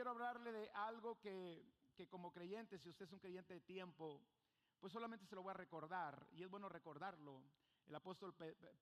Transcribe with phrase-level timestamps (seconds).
[0.00, 1.62] quiero hablarle de algo que,
[1.94, 4.22] que como creyente, si usted es un creyente de tiempo,
[4.78, 7.44] pues solamente se lo voy a recordar y es bueno recordarlo.
[7.86, 8.34] El apóstol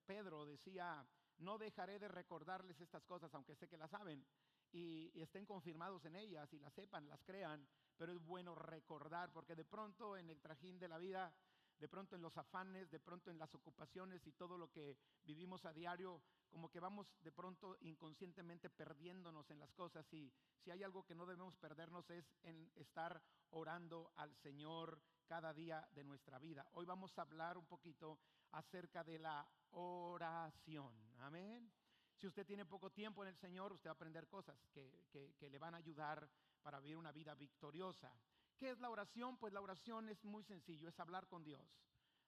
[0.05, 1.05] Pedro decía,
[1.39, 4.25] no dejaré de recordarles estas cosas, aunque sé que las saben
[4.71, 9.29] y, y, estén confirmados en ellas y las sepan, las crean, pero es bueno recordar,
[9.33, 11.33] porque de pronto en el trajín de la vida
[11.79, 15.65] de pronto en los afanes, de pronto en las ocupaciones y todo lo que vivimos
[15.65, 20.83] a diario, como que vamos de pronto inconscientemente perdiéndonos en las cosas y si hay
[20.83, 23.21] algo que no debemos perdernos es en estar
[23.51, 26.67] orando al Señor cada día de nuestra vida.
[26.73, 28.19] Hoy vamos a hablar un poquito
[28.51, 30.93] acerca de la oración.
[31.19, 31.71] Amén.
[32.15, 35.05] Si usted tiene poco tiempo en el Señor, usted va a aprender cosas que,
[35.37, 36.29] que le van a ayudar
[36.61, 38.11] para vivir una vida victoriosa.
[38.59, 39.37] ¿Qué es la oración?
[39.37, 41.79] Pues la oración es muy sencillo, es hablar con Dios.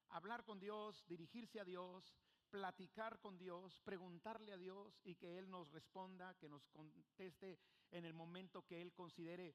[0.08, 2.16] Hablar con Dios, dirigirse a Dios,
[2.50, 7.60] platicar con Dios, preguntarle a Dios y que Él nos responda, que nos conteste
[7.92, 9.54] en el momento que Él considere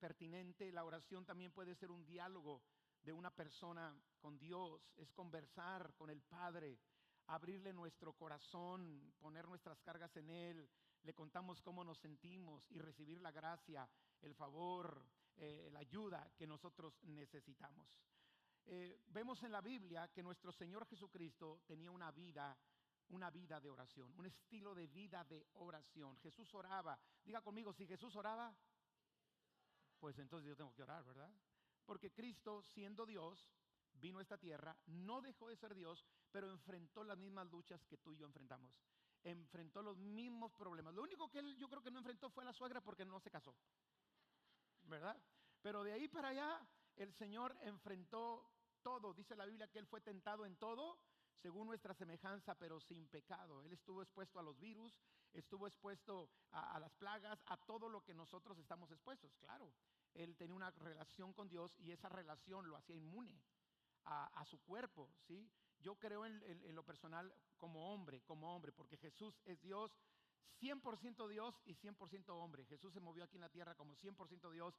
[0.00, 0.72] pertinente.
[0.72, 2.62] La oración también puede ser un diálogo
[3.02, 6.80] de una persona con Dios, es conversar con el Padre,
[7.26, 10.68] abrirle nuestro corazón, poner nuestras cargas en Él,
[11.02, 13.88] le contamos cómo nos sentimos y recibir la gracia,
[14.20, 15.06] el favor,
[15.42, 17.98] eh, la ayuda que nosotros necesitamos.
[18.66, 22.56] Eh, vemos en la Biblia que nuestro Señor Jesucristo tenía una vida,
[23.08, 26.16] una vida de oración, un estilo de vida de oración.
[26.18, 27.00] Jesús oraba.
[27.24, 28.54] Diga conmigo, si Jesús oraba,
[29.98, 31.32] pues entonces yo tengo que orar, ¿verdad?
[31.86, 33.50] Porque Cristo, siendo Dios,
[33.94, 37.98] vino a esta tierra, no dejó de ser Dios, pero enfrentó las mismas luchas que
[37.98, 38.78] tú y yo enfrentamos.
[39.22, 40.94] Enfrentó los mismos problemas.
[40.94, 43.20] Lo único que él yo creo que no enfrentó fue a la suegra porque no
[43.20, 43.54] se casó.
[44.82, 45.20] ¿Verdad?
[45.62, 46.66] Pero de ahí para allá
[46.96, 48.50] el Señor enfrentó
[48.82, 49.14] todo.
[49.14, 50.98] Dice la Biblia que Él fue tentado en todo
[51.40, 53.62] según nuestra semejanza, pero sin pecado.
[53.62, 54.94] Él estuvo expuesto a los virus,
[55.32, 59.34] estuvo expuesto a, las plagas, a todo lo que nosotros estamos expuestos.
[59.36, 59.72] Claro,
[60.14, 63.40] Él tenía una relación con Dios y esa relación lo hacía inmune
[64.04, 65.50] a, su cuerpo, ¿sí?
[65.78, 69.96] Yo creo en, lo personal como hombre, como hombre, porque Jesús es Dios,
[70.60, 72.66] 100% Dios y 100% hombre.
[72.66, 74.74] Jesús se movió aquí en la tierra como 100% Dios,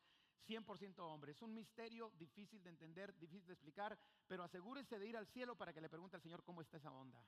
[0.47, 1.31] 100% hombre.
[1.31, 3.97] Es un misterio difícil de entender, difícil de explicar,
[4.27, 6.91] pero asegúrese de ir al cielo para que le pregunte al Señor cómo está esa
[6.91, 7.23] onda.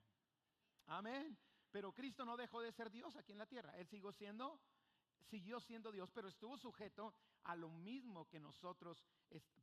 [0.88, 1.38] Amén.
[1.72, 3.78] Pero Cristo no dejó de ser Dios aquí en la tierra.
[3.78, 4.60] Él siguió siendo
[5.24, 7.14] siguió siendo Dios, pero estuvo sujeto
[7.46, 9.04] a lo mismo que nosotros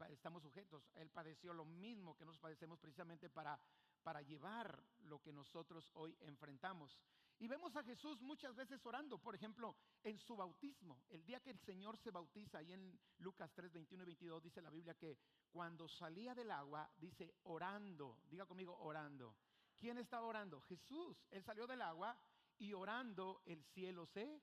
[0.09, 0.91] estamos sujetos.
[0.95, 3.61] Él padeció lo mismo que nos padecemos precisamente para,
[4.03, 6.99] para llevar lo que nosotros hoy enfrentamos.
[7.41, 9.75] Y vemos a Jesús muchas veces orando, por ejemplo,
[10.05, 11.03] en su bautismo.
[11.09, 14.61] El día que el Señor se bautiza, ahí en Lucas 3, 21 y 22, dice
[14.61, 15.17] la Biblia que
[15.51, 19.39] cuando salía del agua, dice orando, diga conmigo orando.
[19.79, 20.61] ¿Quién estaba orando?
[20.61, 21.17] Jesús.
[21.31, 22.15] Él salió del agua
[22.59, 24.43] y orando el cielo se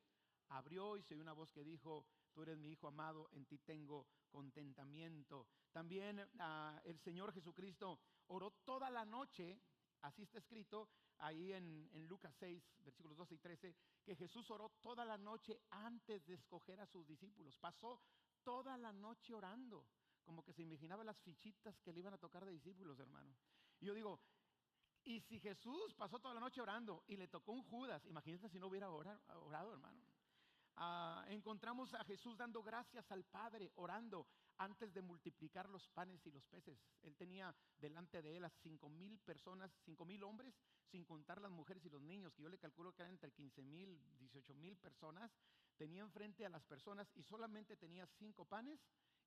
[0.49, 3.59] abrió y se oyó una voz que dijo, tú eres mi Hijo amado, en ti
[3.59, 5.47] tengo contentamiento.
[5.71, 9.61] También ah, el Señor Jesucristo oró toda la noche,
[10.01, 14.69] así está escrito ahí en, en, Lucas 6, versículos 12 y 13, que Jesús oró
[14.81, 17.57] toda la noche antes de escoger a sus discípulos.
[17.57, 18.01] Pasó
[18.43, 19.85] toda la noche orando,
[20.23, 23.35] como que se imaginaba las fichitas que le iban a tocar de discípulos, hermano.
[23.79, 24.19] Y yo digo,
[25.03, 28.59] y si Jesús pasó toda la noche orando y le tocó un Judas, imagínate si
[28.59, 30.03] no hubiera orado hermano.
[30.75, 34.27] Ah, encontramos a Jesús dando gracias al Padre, orando
[34.57, 36.79] antes de multiplicar los panes y los peces.
[37.03, 40.56] Él tenía delante de él a cinco mil personas, cinco mil hombres,
[40.91, 43.63] sin contar las mujeres y los niños, que yo le calculo que eran entre 15
[43.63, 45.31] mil, 18 mil personas.
[45.75, 48.79] Tenía enfrente a las personas y solamente tenía cinco panes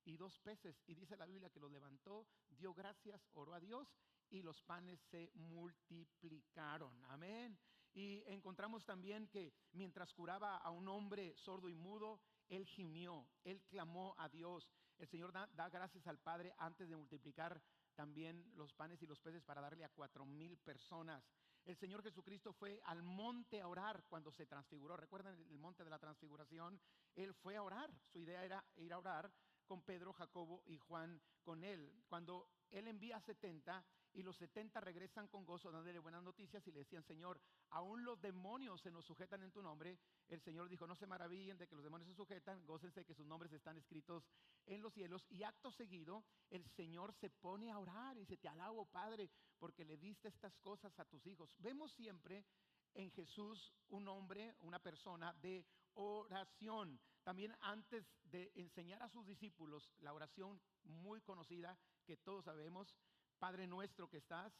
[0.03, 0.81] y dos peces.
[0.87, 3.87] Y dice la Biblia que los levantó, dio gracias, oró a Dios
[4.29, 7.03] y los panes se multiplicaron.
[7.05, 7.57] Amén.
[7.93, 13.61] Y encontramos también que mientras curaba a un hombre sordo y mudo, él gimió, él
[13.63, 14.69] clamó a Dios.
[15.01, 17.59] El Señor da, gracias al Padre antes de multiplicar
[17.95, 21.27] también los panes y los peces para darle a cuatro mil personas.
[21.65, 24.95] El Señor Jesucristo fue al monte a orar cuando se transfiguró.
[24.95, 26.79] ¿Recuerdan el monte de la transfiguración?
[27.15, 27.91] Él fue a orar.
[28.11, 29.31] Su idea era ir a orar
[29.65, 31.91] con Pedro, Jacobo y Juan con él.
[32.07, 33.83] Cuando él envía a 70
[34.13, 38.21] y los 70 regresan con gozo dándole buenas noticias y le decían, Señor, aún los
[38.21, 39.97] demonios se nos sujetan en tu nombre.
[40.27, 43.13] El Señor dijo, no se maravillen de que los demonios se sujetan, gócense de que
[43.13, 44.27] sus nombres están escritos
[44.65, 45.25] en los cielos.
[45.29, 49.29] Y acto seguido, el Señor se pone a orar y dice, te alabo, Padre,
[49.59, 51.55] porque le diste estas cosas a tus hijos.
[51.59, 52.45] Vemos siempre
[52.93, 56.99] en Jesús un hombre, una persona de oración.
[57.23, 62.95] También antes de enseñar a sus discípulos la oración muy conocida que todos sabemos,
[63.41, 64.53] Padre nuestro que estás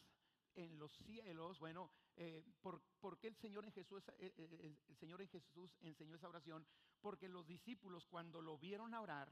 [0.55, 5.21] en los cielos, bueno, eh, por, qué el Señor, en Jesús, eh, eh, el Señor
[5.21, 6.65] en Jesús enseñó esa oración?
[6.99, 9.31] Porque los discípulos cuando lo vieron orar,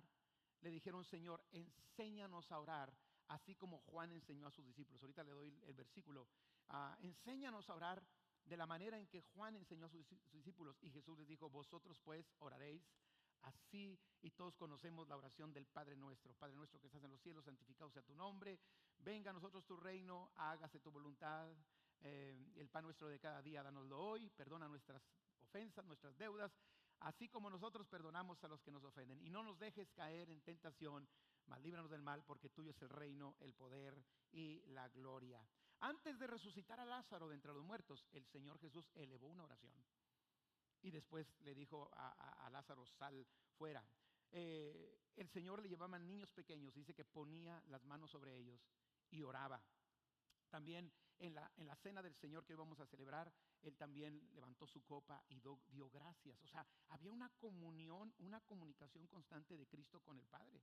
[0.61, 2.95] le dijeron, Señor, enséñanos a orar,
[3.29, 5.01] así como Juan enseñó a sus discípulos.
[5.01, 6.27] Ahorita le doy el, versículo.
[6.67, 8.05] Ah, enséñanos a orar
[8.45, 10.77] de la manera en que Juan enseñó a sus discípulos.
[10.81, 12.87] Y Jesús les dijo, vosotros pues oraréis
[13.41, 16.33] así y todos conocemos la oración del Padre nuestro.
[16.33, 18.59] Padre nuestro que estás en los cielos, santificado sea tu nombre.
[18.97, 21.51] Venga a nosotros tu reino, hágase tu voluntad.
[22.01, 24.29] Eh, el pan nuestro de cada día, danoslo hoy.
[24.29, 25.01] Perdona nuestras
[25.41, 26.51] ofensas, nuestras deudas,
[26.99, 29.21] así como nosotros perdonamos a los que nos ofenden.
[29.21, 31.07] Y no nos dejes caer en tentación,
[31.47, 35.45] mas líbranos del mal, porque tuyo es el reino, el poder y la gloria.
[35.81, 39.73] Antes de resucitar a Lázaro de entre los muertos, el Señor Jesús elevó una oración.
[40.81, 43.25] Y después le dijo a, Lázaro, sal
[43.57, 43.83] fuera.
[44.31, 48.61] Eh, el Señor le llevaba niños pequeños, dice que ponía las manos sobre ellos
[49.09, 49.61] y oraba.
[50.49, 53.31] También en la, en la cena del Señor que hoy vamos a celebrar,
[53.61, 56.41] Él también levantó su copa y dio gracias.
[56.43, 60.61] O sea, había una comunión, una comunicación constante de Cristo con el Padre.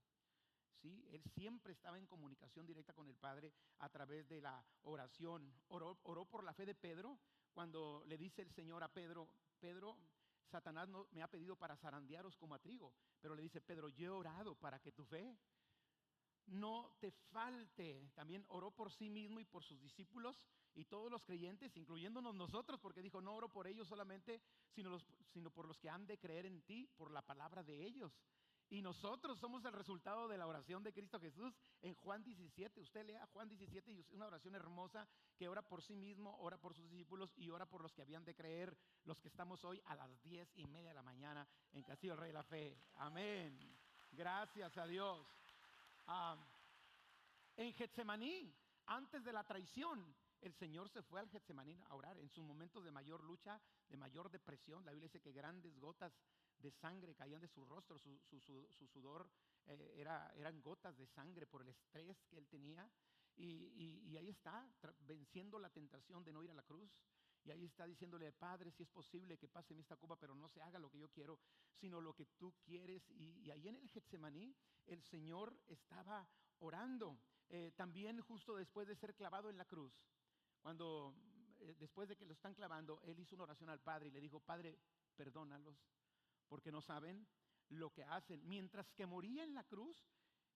[0.81, 1.07] ¿Sí?
[1.11, 5.51] Él siempre estaba en comunicación directa con el Padre a través de la oración.
[5.69, 7.19] Oró por la fe de Pedro
[7.57, 9.27] cuando le dice el Señor a Pedro,
[9.57, 9.97] Pedro,
[10.45, 14.05] Satanás no, me ha pedido para zarandearos como a trigo, pero le dice, Pedro, yo
[14.05, 15.37] he orado para que tu fe
[16.47, 18.09] no te falte.
[18.15, 22.79] También oró por sí mismo y por sus discípulos y todos los creyentes, incluyéndonos nosotros,
[22.79, 24.99] porque dijo, no oro por ellos solamente, sino,
[25.33, 28.17] sino por los que han de creer en ti, por la palabra de ellos.
[28.69, 32.81] Y nosotros somos el resultado de la oración de Cristo Jesús en Juan 17.
[32.81, 36.57] Usted lea Juan 17 y es una oración hermosa que ora por sí mismo, ora
[36.57, 39.81] por sus discípulos y ora por los que habían de creer, los que estamos hoy
[39.85, 42.77] a las diez y media de la mañana en Castillo Rey de la Fe.
[42.95, 43.57] Amén.
[44.11, 45.25] Gracias a Dios.
[47.55, 48.53] en Getsemaní,
[48.87, 52.83] antes de la traición, el Señor se fue al Getsemaní a orar en sus momentos
[52.83, 54.83] de mayor lucha, de mayor depresión.
[54.83, 56.13] La Biblia dice que grandes gotas
[56.59, 59.29] de sangre caían de su rostro, su, sudor
[59.65, 62.89] eh, era, eran gotas de sangre por el estrés que él tenía.
[63.35, 64.67] Y, ahí está,
[65.01, 66.89] venciendo la tentación de no ir a la cruz.
[67.43, 70.61] Y ahí está diciéndole, Padre, si es posible que pase esta copa, pero no se
[70.61, 71.39] haga lo que yo quiero,
[71.75, 73.07] sino lo que tú quieres.
[73.11, 74.55] Y, ahí en el Getsemaní,
[74.87, 76.27] el Señor estaba
[76.59, 77.19] orando.
[77.49, 79.93] Eh, también justo después de ser clavado en la cruz,
[80.59, 81.15] cuando
[81.59, 84.19] eh, después de que lo están clavando, él hizo una oración al Padre y le
[84.19, 84.77] dijo, Padre,
[85.15, 85.77] perdónalos,
[86.47, 87.27] porque no saben
[87.69, 88.47] lo que hacen.
[88.47, 90.05] Mientras que moría en la cruz,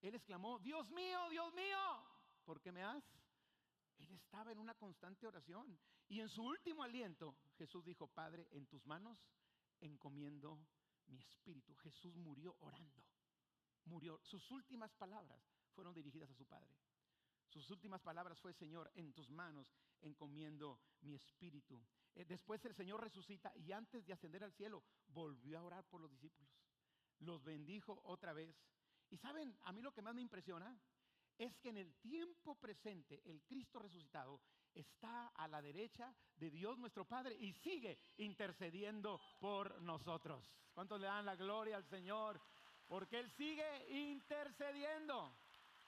[0.02, 1.78] él exclamó, Dios mío, Dios mío,
[2.44, 3.04] ¿por qué me has?
[3.98, 5.80] Él estaba en una constante oración.
[6.08, 9.30] Y en su último aliento, Jesús dijo, Padre, en tus manos
[9.80, 10.60] encomiendo
[11.08, 11.76] mi espíritu.
[11.76, 13.04] Jesús murió orando.
[13.86, 14.20] Murió.
[14.24, 15.42] Sus últimas palabras
[15.74, 16.76] fueron dirigidas a su Padre.
[17.52, 21.84] Sus últimas palabras fue, Señor, en tus manos encomiendo mi espíritu.
[22.16, 26.00] Eh, después el Señor resucita y antes de ascender al cielo volvió a orar por
[26.00, 26.50] los discípulos.
[27.20, 28.56] Los bendijo otra vez.
[29.10, 30.80] Y saben, a mí lo que más me impresiona
[31.38, 34.40] es que en el tiempo presente el Cristo resucitado
[34.74, 40.56] está a la derecha de Dios nuestro Padre y sigue intercediendo por nosotros.
[40.74, 42.42] ¿Cuántos le dan la gloria al Señor?
[42.88, 45.36] Porque Él sigue intercediendo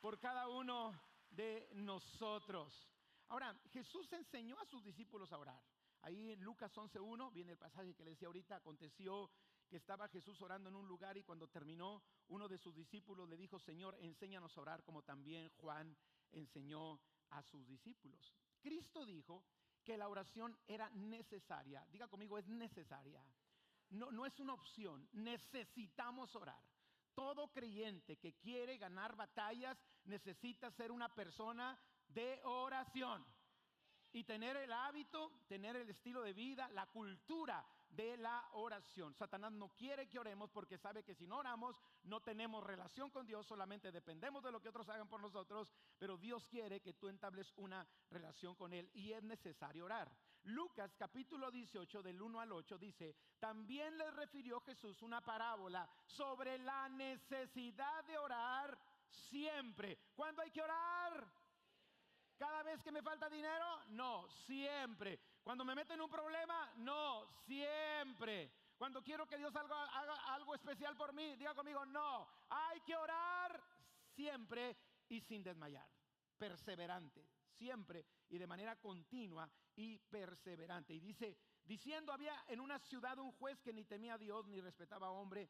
[0.01, 0.93] por cada uno
[1.35, 2.89] de nosotros.
[3.29, 5.61] Ahora, Jesús enseñó a sus discípulos a orar.
[6.01, 9.31] Ahí en Lucas 11.1 viene el pasaje que le decía ahorita, aconteció
[9.69, 13.37] que estaba Jesús orando en un lugar y cuando terminó, uno de sus discípulos le
[13.37, 15.97] dijo, Señor, enséñanos a orar como también Juan
[16.31, 16.99] enseñó
[17.29, 18.33] a sus discípulos.
[18.61, 19.45] Cristo dijo
[19.83, 21.85] que la oración era necesaria.
[21.89, 23.23] Diga conmigo, es necesaria.
[23.89, 26.61] No, no es una opción, necesitamos orar.
[27.15, 31.77] Todo creyente que quiere ganar batallas necesita ser una persona
[32.10, 33.25] de oración
[34.12, 39.13] y tener el hábito, tener el estilo de vida, la cultura de la oración.
[39.13, 43.25] Satanás no quiere que oremos porque sabe que si no oramos no tenemos relación con
[43.25, 47.07] Dios, solamente dependemos de lo que otros hagan por nosotros, pero Dios quiere que tú
[47.07, 50.12] entables una relación con Él y es necesario orar.
[50.43, 56.57] Lucas capítulo 18 del 1 al 8 dice, también le refirió Jesús una parábola sobre
[56.60, 58.77] la necesidad de orar
[59.13, 59.98] siempre.
[60.15, 61.25] ¿Cuándo hay que orar?
[62.38, 65.20] Cada vez que me falta dinero, no, siempre.
[65.43, 68.51] Cuando me meto en un problema, no, siempre.
[68.77, 72.27] Cuando quiero que Dios haga, haga, algo especial por mí, diga conmigo, no.
[72.50, 73.63] Hay que orar
[74.15, 74.75] siempre
[75.10, 75.88] y sin desmayar.
[76.38, 80.93] Perseverante, siempre y de manera continua y perseverante.
[80.93, 84.60] Y dice, diciendo, había en una ciudad un juez que ni temía a Dios ni
[84.60, 85.50] respetaba a hombre.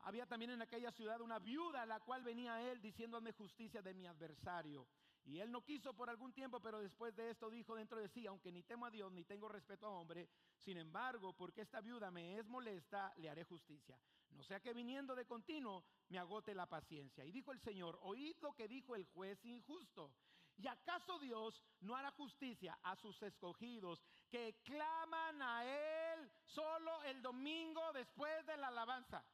[0.00, 3.94] Había también en aquella ciudad una viuda a la cual venía él diciendo, justicia de
[3.94, 4.86] mi adversario.
[5.24, 8.26] Y él no quiso por algún tiempo, pero después de esto dijo dentro de sí,
[8.26, 12.10] aunque ni temo a Dios ni tengo respeto a hombre, sin embargo, porque esta viuda
[12.10, 13.98] me es molesta, le haré justicia.
[14.32, 17.24] No sea que viniendo de continuo me agote la paciencia.
[17.24, 20.12] Y dijo el Señor, oíd lo que dijo el juez injusto.
[20.56, 27.22] ¿Y acaso Dios no hará justicia a sus escogidos que claman a Él solo el
[27.22, 29.24] domingo después de la alabanza?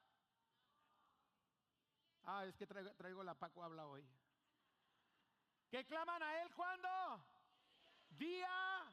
[2.32, 4.06] Ah, es que traigo, la Paco habla hoy.
[5.68, 6.88] ¿Que claman a Él cuando?
[8.10, 8.84] Día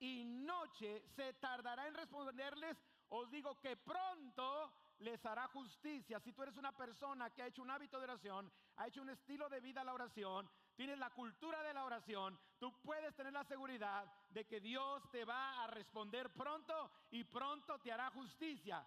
[0.00, 2.76] y noche se tardará en responderles.
[3.10, 6.18] Os digo que pronto les hará justicia.
[6.18, 9.10] Si tú eres una persona que ha hecho un hábito de oración, ha hecho un
[9.10, 13.32] estilo de vida a la oración, tienes la cultura de la oración, tú puedes tener
[13.32, 18.84] la seguridad de que Dios te va a responder pronto y pronto te hará justicia.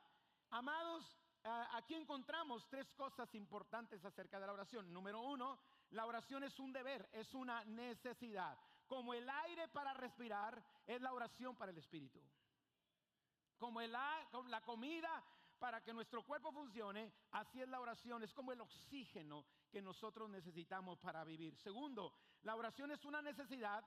[0.49, 4.91] Amados, aquí encontramos tres cosas importantes acerca de la oración.
[4.93, 5.59] Número uno,
[5.91, 8.57] la oración es un deber, es una necesidad.
[8.87, 12.21] Como el aire para respirar, es la oración para el espíritu.
[13.57, 15.23] Como, la comida
[15.59, 20.29] para que nuestro cuerpo funcione, así es la oración, es como el oxígeno que nosotros
[20.29, 21.55] necesitamos para vivir.
[21.57, 23.85] Segundo, la oración es una necesidad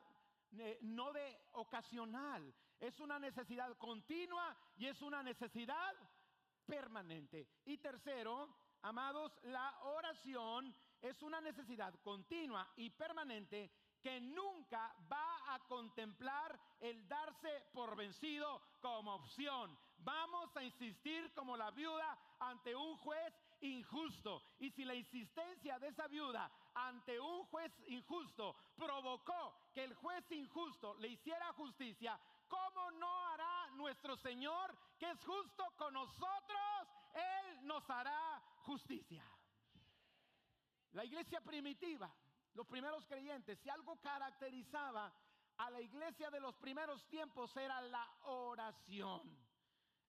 [0.52, 5.94] eh, no de ocasional, es una necesidad continua y es una necesidad
[6.66, 7.46] permanente.
[7.64, 8.48] Y tercero,
[8.82, 13.70] amados, la oración es una necesidad continua y permanente
[14.02, 19.76] que nunca va a contemplar el darse por vencido como opción.
[19.98, 24.42] Vamos a insistir como la viuda ante un juez injusto.
[24.60, 30.24] Y si la insistencia de esa viuda ante un juez injusto provocó que el juez
[30.30, 32.18] injusto le hiciera justicia,
[32.48, 36.88] ¿cómo no hará nuestro Señor que es justo con nosotros?
[37.14, 39.24] Él nos hará justicia.
[40.92, 42.12] La iglesia primitiva,
[42.54, 45.12] los primeros creyentes, si algo caracterizaba
[45.58, 49.46] a la iglesia de los primeros tiempos era la oración.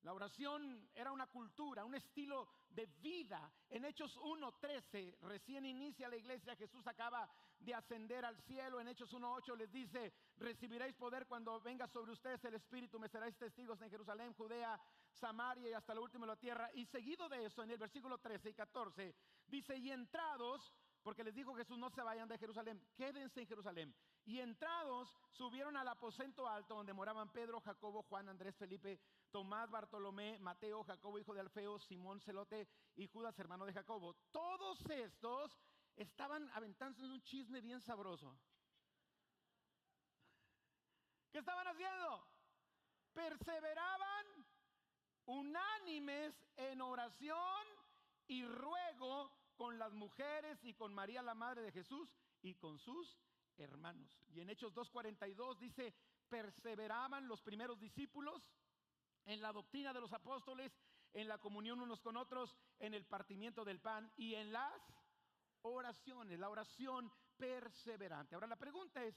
[0.03, 3.51] La oración era una cultura, un estilo de vida.
[3.69, 8.79] En Hechos 1.13, recién inicia la iglesia, Jesús acaba de ascender al cielo.
[8.79, 13.37] En Hechos 1.8 les dice, recibiréis poder cuando venga sobre ustedes el Espíritu, me seréis
[13.37, 14.79] testigos en Jerusalén, Judea,
[15.11, 16.69] Samaria y hasta lo último de la tierra.
[16.73, 19.15] Y seguido de eso, en el versículo 13 y 14,
[19.47, 20.73] dice, y entrados,
[21.03, 25.77] porque les dijo Jesús, no se vayan de Jerusalén, quédense en Jerusalén y entrados, subieron
[25.77, 28.99] al aposento alto donde moraban Pedro, Jacobo, Juan, Andrés, Felipe,
[29.31, 34.15] Tomás, Bartolomé, Mateo, Jacobo, hijo de Alfeo, Simón, Celote y Judas, hermano de Jacobo.
[34.31, 35.57] Todos estos
[35.95, 38.37] estaban aventándose en un chisme bien sabroso.
[41.31, 42.27] ¿Qué estaban haciendo?
[43.13, 44.25] Perseveraban
[45.25, 47.65] unánimes en oración
[48.27, 53.17] y ruego con las mujeres y con María la madre de Jesús y con sus
[53.57, 54.21] hermanos.
[54.29, 55.93] Y en Hechos 2.42 dice,
[56.29, 58.49] perseveraban los primeros discípulos
[59.25, 60.71] en la doctrina de los apóstoles,
[61.13, 64.81] en la comunión unos con otros, en el partimiento del pan y en las
[65.63, 68.35] oraciones, la oración perseverante.
[68.35, 69.15] Ahora la pregunta es,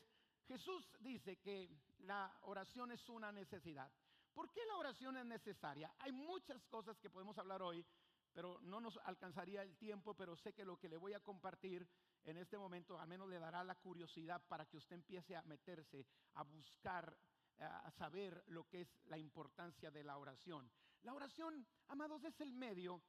[0.49, 1.71] Jesús dice que
[2.01, 3.91] la oración es una necesidad.
[4.33, 5.93] ¿Por qué la oración es necesaria?
[5.99, 7.85] Hay muchas cosas que podemos hablar hoy,
[8.33, 11.87] pero no nos alcanzaría el tiempo, pero sé que lo que le voy a compartir
[12.25, 16.07] en este momento al menos le dará la curiosidad para que usted empiece a meterse,
[16.35, 17.17] a buscar,
[17.59, 20.71] a saber lo que es la importancia de la oración.
[21.03, 23.03] La oración, amados, es el medio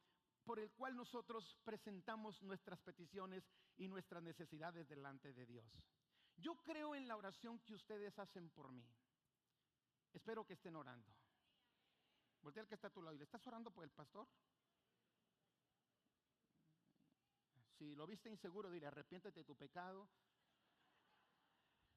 [0.43, 3.43] por el cual nosotros presentamos nuestras peticiones
[3.77, 5.71] y nuestras necesidades delante de Dios.
[6.37, 8.87] Yo creo en la oración que ustedes hacen por mí.
[10.13, 11.13] Espero que estén orando.
[12.41, 14.27] Voltea al que está a tu lado y le estás orando por el pastor.
[17.81, 20.07] Si lo viste inseguro, dile, arrepiéntete de tu pecado.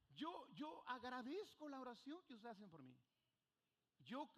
[0.09, 2.97] Yo, yo agradezco la oración que ustedes hacen por mí.
[3.99, 4.31] Yo,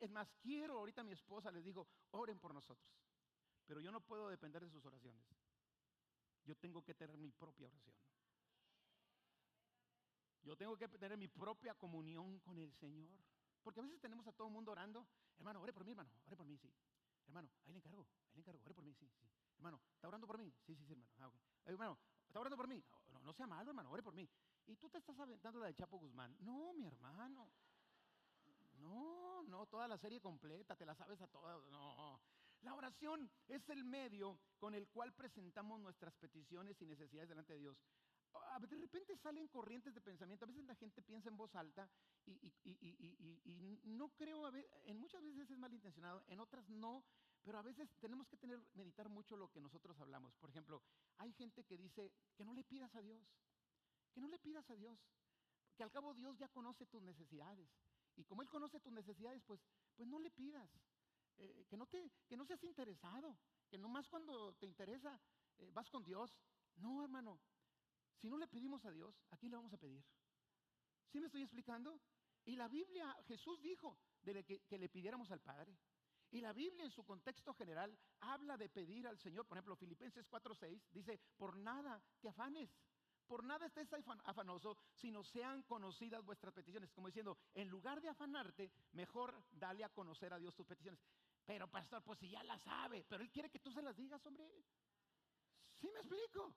[0.00, 2.92] es más, quiero, ahorita mi esposa les digo, oren por nosotros.
[3.64, 5.24] Pero yo no puedo depender de sus oraciones.
[6.42, 7.94] Yo tengo que tener mi propia oración.
[10.42, 13.08] Yo tengo que tener mi propia comunión con el Señor.
[13.62, 15.06] Porque a veces tenemos a todo el mundo orando.
[15.38, 16.74] Hermano, ore por mí, hermano, ore por mí, sí.
[17.26, 19.28] Hermano, ahí le encargo, ahí le encargo, ore por mí, sí, sí.
[19.56, 20.52] Hermano, ¿está orando por mí?
[20.66, 21.10] Sí, sí, sí, hermano.
[21.18, 21.30] Ah,
[21.66, 22.84] hermano, ¿está orando por mí?
[23.08, 24.28] No, no sea malo, hermano, ore por mí.
[24.66, 26.36] Y tú te estás aventando la de Chapo Guzmán.
[26.40, 27.50] No, mi hermano.
[28.78, 31.64] No, no, toda la serie completa, te la sabes a todas.
[31.70, 32.20] No.
[32.62, 37.58] La oración es el medio con el cual presentamos nuestras peticiones y necesidades delante de
[37.60, 37.76] Dios.
[38.60, 40.44] De repente salen corrientes de pensamiento.
[40.44, 41.88] A veces la gente piensa en voz alta
[42.26, 44.50] y, no creo,
[44.84, 47.04] en muchas veces es malintencionado, en otras no,
[47.42, 50.34] pero a veces tenemos que tener, meditar mucho lo que nosotros hablamos.
[50.36, 50.82] Por ejemplo,
[51.18, 53.20] hay gente que dice que no le pidas a Dios,
[54.12, 54.98] que no le pidas a Dios,
[55.76, 57.68] que al cabo Dios ya conoce tus necesidades.
[58.16, 59.60] Y como Él conoce tus necesidades, pues,
[59.96, 60.70] pues no le pidas.
[61.38, 65.18] Eh, que, no te, que no seas interesado, que nomás cuando te interesa
[65.58, 66.36] eh, vas con Dios.
[66.76, 67.40] No, hermano,
[68.20, 70.04] si no le pedimos a Dios, ¿a quién le vamos a pedir?
[71.08, 72.00] ¿Sí me estoy explicando?
[72.44, 75.76] Y la Biblia, Jesús dijo de que, le pidiéramos al Padre.
[76.30, 79.46] Y la Biblia en su contexto general habla de pedir al Señor.
[79.46, 82.70] Por ejemplo, Filipenses 4:6 dice, por nada te afanes,
[83.26, 83.92] por nada estés
[84.24, 86.90] afanoso, sino sean conocidas vuestras peticiones.
[86.92, 91.00] Como diciendo, en lugar de afanarte, mejor dale a conocer a Dios tus peticiones.
[91.44, 94.24] Pero pastor, pues si ya la sabe, pero Él quiere que tú se las digas,
[94.26, 94.48] hombre.
[95.80, 96.54] ¿Sí me explico?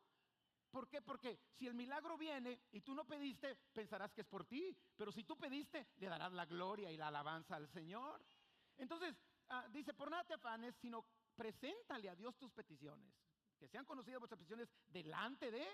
[0.76, 1.02] ¿Por qué?
[1.02, 4.78] Porque si el milagro viene y tú no pediste, pensarás que es por ti.
[4.98, 8.22] Pero si tú pediste, le darás la gloria y la alabanza al Señor.
[8.76, 9.16] Entonces,
[9.48, 13.10] ah, dice, por nada te afanes, sino preséntale a Dios tus peticiones.
[13.58, 15.66] Que sean conocidas vuestras peticiones delante de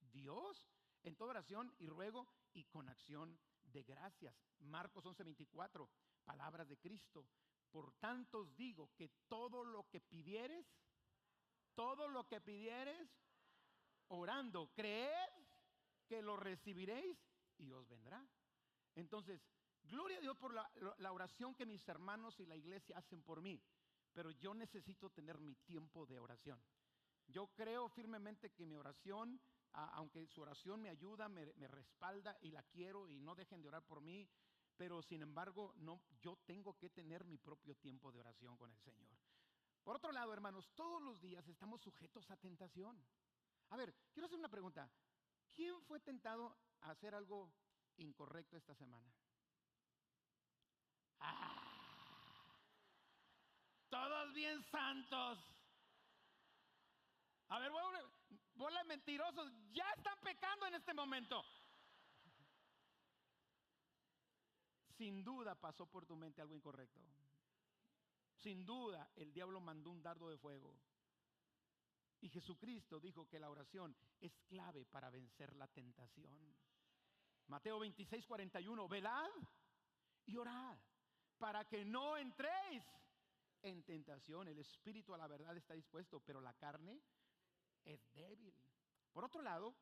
[0.00, 0.66] Dios
[1.02, 4.34] en toda oración y ruego y con acción de gracias.
[4.60, 5.86] Marcos 11:24,
[6.24, 7.28] palabras de Cristo.
[7.70, 10.66] Por tanto os digo que todo lo que pidieres,
[11.74, 13.06] todo lo que pidieres,
[14.08, 15.30] orando, creed
[16.06, 17.18] que lo recibiréis
[17.58, 18.24] y os vendrá.
[18.94, 19.40] Entonces,
[19.82, 23.40] gloria a Dios por la, la, oración que mis hermanos y la iglesia hacen por
[23.40, 23.62] mí,
[24.12, 26.62] pero yo necesito tener mi tiempo de oración.
[27.28, 29.40] Yo creo firmemente que mi oración,
[29.72, 33.68] aunque su oración me ayuda, me, me respalda y la quiero y no dejen de
[33.68, 34.28] orar por mí,
[34.76, 38.78] pero sin embargo, no, yo tengo que tener mi propio tiempo de oración con el
[38.78, 39.08] Señor.
[39.82, 43.00] Por otro lado, hermanos, todos los días estamos sujetos a tentación.
[43.70, 44.90] A ver, quiero hacer una pregunta.
[45.54, 47.52] ¿Quién fue tentado a hacer algo
[47.96, 49.12] incorrecto esta semana?
[51.18, 51.66] Ah,
[53.88, 55.38] todos bien santos.
[57.48, 57.70] A ver,
[58.54, 61.42] bola mentirosos, ya están pecando en este momento.
[64.96, 67.00] Sin duda pasó por tu mente algo incorrecto.
[68.34, 70.76] Sin duda el diablo mandó un dardo de fuego.
[72.26, 76.56] Y Jesucristo dijo que la oración es clave para vencer la tentación.
[77.46, 79.30] Mateo 26, 41, velad
[80.24, 80.76] y orad
[81.38, 82.82] para que no entréis
[83.62, 84.48] en tentación.
[84.48, 87.00] El espíritu a la verdad está dispuesto, pero la carne
[87.84, 88.52] es débil.
[89.12, 89.76] Por otro lado,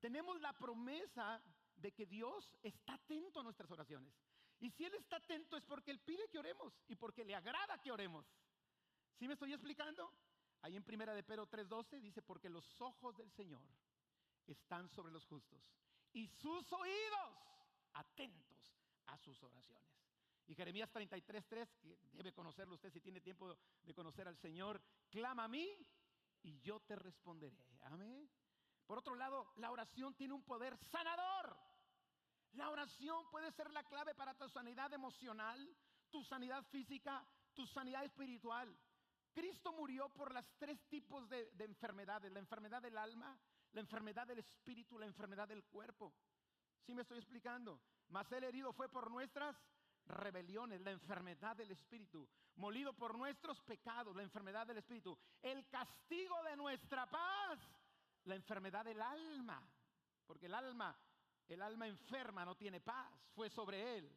[0.00, 1.40] tenemos la promesa
[1.76, 4.12] de que Dios está atento a nuestras oraciones.
[4.58, 7.80] Y si Él está atento es porque Él pide que oremos y porque le agrada
[7.80, 8.26] que oremos.
[9.16, 10.12] ¿Sí me estoy explicando?
[10.64, 13.62] Ahí en primera de Pedro 3:12 dice, porque los ojos del Señor
[14.46, 15.62] están sobre los justos
[16.14, 17.36] y sus oídos
[17.92, 18.74] atentos
[19.04, 19.86] a sus oraciones.
[20.46, 25.44] Y Jeremías 33:3, que debe conocerlo usted si tiene tiempo de conocer al Señor, clama
[25.44, 25.68] a mí
[26.42, 27.62] y yo te responderé.
[27.82, 28.26] Amén.
[28.86, 31.58] Por otro lado, la oración tiene un poder sanador.
[32.52, 35.76] La oración puede ser la clave para tu sanidad emocional,
[36.08, 37.22] tu sanidad física,
[37.52, 38.74] tu sanidad espiritual.
[39.34, 43.38] Cristo murió por las tres tipos de, enfermedades, la enfermedad del alma,
[43.72, 46.14] la enfermedad del espíritu, la enfermedad del cuerpo.
[46.86, 47.80] ¿Sí me estoy explicando?
[48.08, 49.56] Mas el herido fue por nuestras
[50.06, 56.42] rebeliones, la enfermedad del espíritu, molido por nuestros pecados, la enfermedad del espíritu, el castigo
[56.44, 57.58] de nuestra paz,
[58.24, 59.66] la enfermedad del alma,
[60.26, 60.96] porque el alma
[61.48, 64.10] el alma enferma no tiene paz, fue sobre él.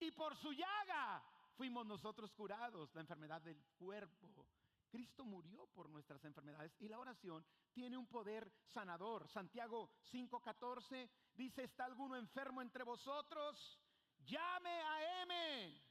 [0.00, 1.22] Y por su llaga
[1.60, 4.46] fuimos nosotros curados, la enfermedad del cuerpo.
[4.88, 9.28] Cristo murió por nuestras enfermedades y la oración tiene un poder sanador.
[9.28, 13.78] Santiago 5:14 dice, ¿está alguno enfermo entre vosotros?
[14.20, 15.82] Llame a M.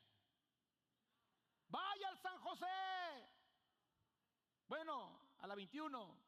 [1.67, 2.65] Vaya al San José.
[4.67, 6.19] Bueno, a la 21.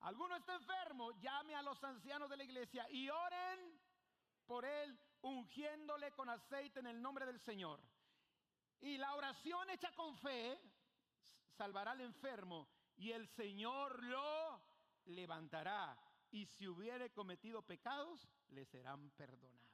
[0.00, 3.80] Alguno está enfermo, llame a los ancianos de la iglesia y oren
[4.46, 7.80] por él, ungiéndole con aceite en el nombre del Señor.
[8.80, 10.60] Y la oración hecha con fe
[11.56, 14.60] salvará al enfermo y el Señor lo
[15.06, 15.98] levantará.
[16.30, 19.66] Y si hubiere cometido pecados, le serán perdonados.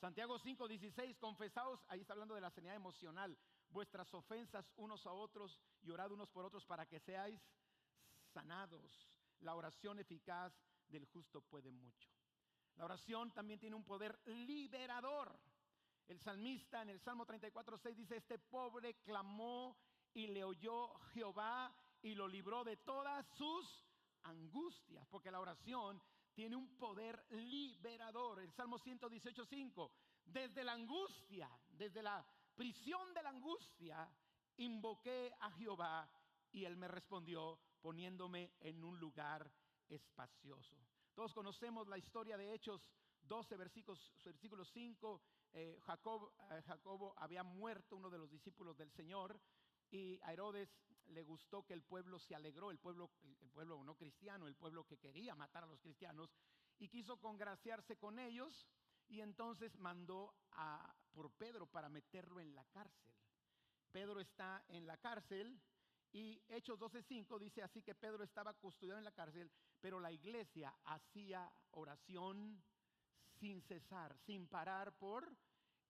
[0.00, 3.38] Santiago 5, 16, confesaos, ahí está hablando de la sanidad emocional,
[3.70, 7.40] vuestras ofensas unos a otros y orad unos por otros para que seáis
[8.32, 9.08] sanados.
[9.40, 10.52] La oración eficaz
[10.88, 12.13] del justo puede mucho.
[12.76, 15.38] La oración también tiene un poder liberador.
[16.06, 19.76] El salmista en el Salmo 34, 6 dice, este pobre clamó
[20.12, 23.84] y le oyó Jehová y lo libró de todas sus
[24.24, 26.00] angustias, porque la oración
[26.34, 28.40] tiene un poder liberador.
[28.40, 29.92] El Salmo 118, 5,
[30.24, 34.08] desde la angustia, desde la prisión de la angustia,
[34.56, 36.10] invoqué a Jehová
[36.52, 39.50] y él me respondió poniéndome en un lugar
[39.88, 40.76] espacioso.
[41.14, 42.90] Todos conocemos la historia de Hechos
[43.22, 45.22] 12, versículos, versículo 5.
[45.52, 49.40] Eh, Jacob, eh, Jacobo había muerto, uno de los discípulos del Señor,
[49.90, 50.68] y a Herodes
[51.06, 54.84] le gustó que el pueblo se alegró, el pueblo, el pueblo no cristiano, el pueblo
[54.84, 56.34] que quería matar a los cristianos,
[56.78, 58.66] y quiso congraciarse con ellos,
[59.06, 63.12] y entonces mandó a, por Pedro para meterlo en la cárcel.
[63.92, 65.60] Pedro está en la cárcel
[66.10, 69.52] y Hechos 12:5 dice así que Pedro estaba custodiado en la cárcel,
[69.84, 72.64] pero la iglesia hacía oración
[73.38, 75.30] sin cesar, sin parar por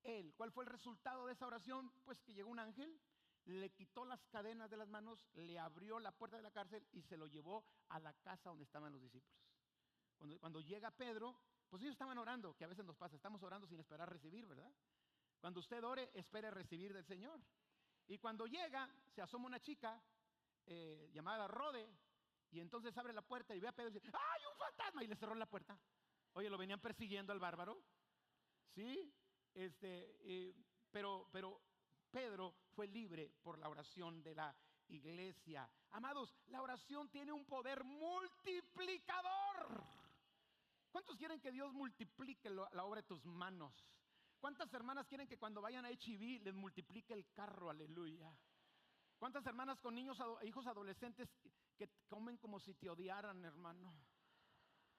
[0.03, 0.35] él.
[0.35, 1.93] ¿Cuál fue el resultado de esa oración?
[2.05, 3.01] Pues que llegó un ángel,
[3.45, 7.03] le quitó las cadenas de las manos, le abrió la puerta de la cárcel y
[7.03, 9.39] se lo llevó a la casa donde estaban los discípulos.
[10.41, 13.79] Cuando, llega Pedro, pues ellos estaban orando, que a veces nos pasa, estamos orando sin
[13.79, 14.73] esperar recibir, ¿verdad?
[15.41, 17.41] Cuando usted ore, espere recibir del Señor.
[18.09, 20.03] Y cuando llega, se asoma una chica
[20.67, 21.89] eh, llamada Rode,
[22.51, 25.05] y entonces abre la puerta y ve a Pedro y dice, ¡ay, un fantasma!
[25.05, 25.79] Y le cerró la puerta.
[26.35, 27.83] Oye, lo venían persiguiendo al bárbaro.
[28.75, 29.13] ¿Sí?
[29.55, 30.55] Este,
[30.91, 31.61] pero, pero
[32.11, 34.55] Pedro fue libre por la oración de la
[34.89, 35.71] iglesia.
[35.91, 39.85] Amados, la oración tiene un poder multiplicador.
[40.91, 43.85] ¿Cuántos quieren que Dios multiplique la obra de tus manos?
[44.39, 47.71] ¿Cuántas hermanas quieren que cuando vayan a HIV les multiplique el carro?
[47.71, 48.37] Aleluya.
[49.19, 51.29] ¿Cuántas hermanas con niños, hijos adolescentes
[51.77, 53.95] que comen como si te odiaran, hermano?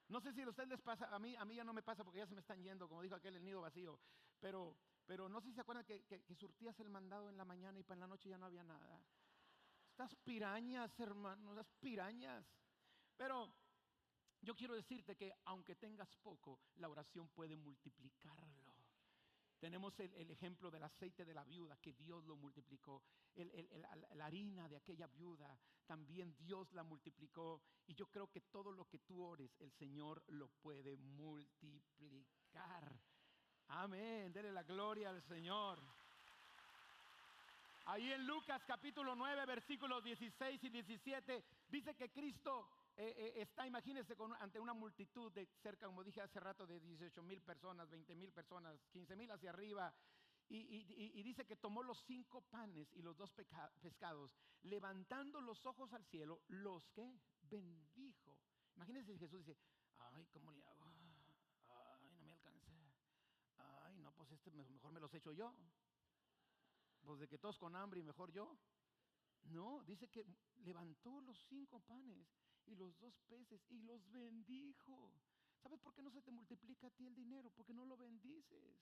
[0.08, 2.04] No sé si a ustedes les pasa, a mí, a mí ya no me pasa
[2.04, 4.00] porque ya se me están yendo, como dijo aquel, el nido vacío.
[4.40, 7.80] Pero, pero no sé si se acuerdan que, que, surtías el mandado en la mañana
[7.80, 9.02] y para la noche ya no había nada.
[9.90, 12.46] Estas pirañas, hermano, estas pirañas.
[13.18, 13.56] Pero
[14.42, 18.65] yo quiero decirte que aunque tengas poco, la oración puede multiplicarlo.
[19.60, 23.04] Tenemos el, ejemplo del aceite de la viuda, que Dios lo multiplicó.
[23.36, 27.62] la harina de aquella viuda, también Dios la multiplicó.
[27.88, 32.36] Y yo creo que todo lo que tú ores, el Señor lo puede multiplicar.
[33.68, 34.32] Amén.
[34.32, 35.82] Dele la gloria al Señor.
[37.88, 43.68] Ahí en Lucas capítulo 9, versículos 16 y 17, dice que Cristo eh, eh, está,
[43.68, 48.16] imagínense, ante una multitud de cerca, como dije hace rato, de 18 mil personas, 20
[48.16, 49.94] mil personas, 15 mil hacia arriba.
[50.48, 53.34] Y, dice que tomó los cinco panes y los dos
[53.82, 58.38] pescados, levantando los ojos al cielo, los que bendijo.
[58.76, 59.58] Imagínense Jesús dice,
[59.98, 60.86] ay, ¿cómo le hago?
[61.68, 62.72] Ay, no me alcanza.
[63.58, 65.52] Ay, no, pues este mejor me los echo yo.
[67.02, 68.56] Pues de que todos con hambre y mejor yo.
[69.46, 70.26] No, dice que
[70.58, 75.14] levantó los cinco panes y los dos peces y los bendijo.
[75.62, 77.50] ¿Sabes por qué no se te multiplica a ti el dinero?
[77.52, 78.76] Porque no lo bendices.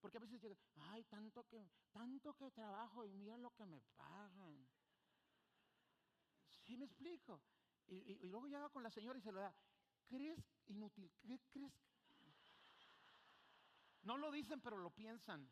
[0.00, 0.56] Porque a veces llega,
[0.90, 4.66] ay, tanto que, tanto que trabajo y mira lo que me pagan.
[6.64, 7.42] ¿Sí me explico?
[7.86, 9.54] Y, luego llega con la señora y se lo da.
[10.06, 11.10] ¿Crees inútil?
[11.20, 11.72] ¿Qué crees?
[14.02, 15.48] No lo dicen, pero lo piensan.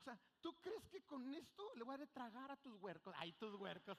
[0.00, 3.14] O sea, ¿tú crees que con esto le voy a tragar a tus huercos?
[3.18, 3.98] Ay, tus huercos.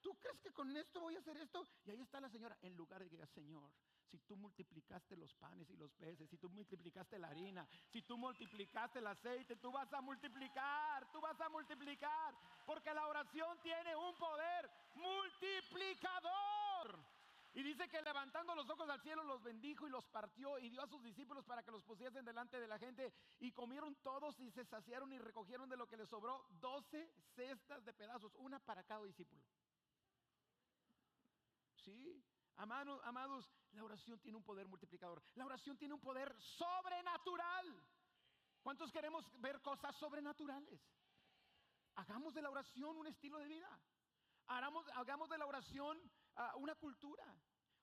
[0.00, 1.66] ¿Tú crees que con esto voy a hacer esto?
[1.84, 3.70] Y ahí está la señora, en lugar de que diga, Señor,
[4.10, 8.18] si tú multiplicaste los panes y los peces, si tú multiplicaste la harina, si tú
[8.18, 12.34] multiplicaste el aceite, tú vas a multiplicar, tú vas a multiplicar,
[12.66, 16.98] porque la oración tiene un poder multiplicador.
[17.52, 20.82] Y dice que levantando los ojos al cielo los bendijo y los partió y dio
[20.82, 23.12] a sus discípulos para que los pusiesen delante de la gente.
[23.40, 27.84] Y comieron todos y se saciaron y recogieron de lo que les sobró doce cestas
[27.84, 29.42] de pedazos, una para cada discípulo.
[31.84, 32.24] Sí,
[32.56, 35.22] amados, amados, la oración tiene un poder multiplicador.
[35.34, 37.86] La oración tiene un poder sobrenatural.
[38.62, 40.80] ¿Cuántos queremos ver cosas sobrenaturales?
[41.94, 43.80] Hagamos de la oración un estilo de vida.
[44.46, 45.98] Hagamos, hagamos de la oración
[46.36, 47.24] ah, una cultura.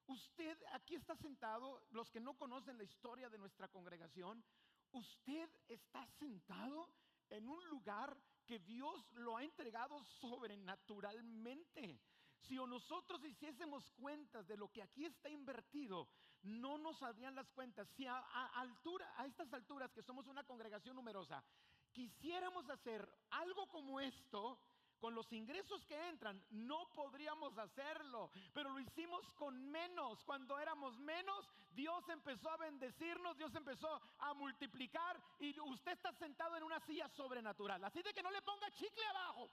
[0.05, 4.43] Usted aquí está sentado, los que no conocen la historia de nuestra congregación,
[4.91, 6.89] usted está sentado
[7.29, 11.99] en un lugar que Dios lo ha entregado sobrenaturalmente.
[12.41, 16.07] Si nosotros hiciésemos cuentas de lo que aquí está invertido,
[16.43, 17.87] no nos saldrían las cuentas.
[17.95, 18.19] Si a,
[18.55, 21.43] altura, a estas alturas, que somos una congregación numerosa,
[21.91, 24.59] quisiéramos hacer algo como esto,
[24.99, 30.23] con los ingresos que entran, no podríamos hacerlo, pero lo hicimos con menos.
[30.23, 36.57] Cuando éramos menos, Dios empezó a bendecirnos, Dios empezó a multiplicar y usted está sentado
[36.57, 37.83] en una silla sobrenatural.
[37.83, 39.51] Así de que no le ponga chicle abajo.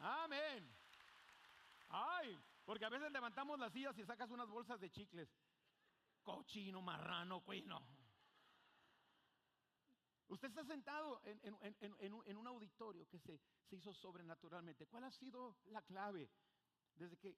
[0.00, 0.74] Amén.
[1.88, 5.28] Ay, porque a veces levantamos las sillas y sacas unas bolsas de chicles.
[6.22, 7.84] Cochino, marrano, cuino.
[10.28, 14.86] Usted está sentado en, un- auditorio que se, se hizo sobrenaturalmente.
[14.86, 16.30] ¿Cuál ha sido la clave?
[16.94, 17.36] Desde que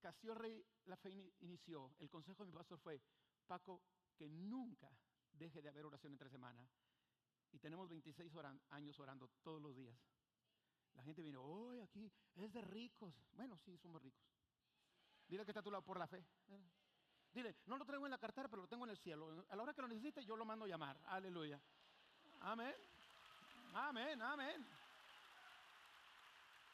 [0.00, 3.00] Castillo Rey la fe ini- inició, el consejo de mi pastor fue,
[3.46, 3.82] Paco,
[4.16, 4.88] que nunca
[5.32, 6.64] deje de haber oración entre semana.
[7.50, 9.98] Y tenemos 26 oran- años orando todos los días.
[10.94, 13.14] La gente viene, hoy aquí es de ricos.
[13.32, 14.24] Bueno, sí, somos ricos.
[15.26, 16.24] Dile que está a tu lado por la fe.
[17.32, 19.46] Dile, no lo traigo en la cartera, pero lo tengo en el cielo.
[19.48, 20.98] A la hora que lo necesite, yo lo mando a llamar.
[21.06, 21.60] Aleluya.
[22.40, 22.74] Amén.
[23.74, 24.66] Amén, amén.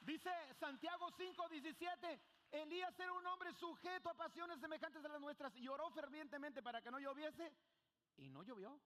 [0.00, 2.20] Dice Santiago 5, 17.
[2.50, 6.80] Elías era un hombre sujeto a pasiones semejantes a las nuestras y oró fervientemente para
[6.80, 7.52] que no lloviese
[8.16, 8.80] y no llovió.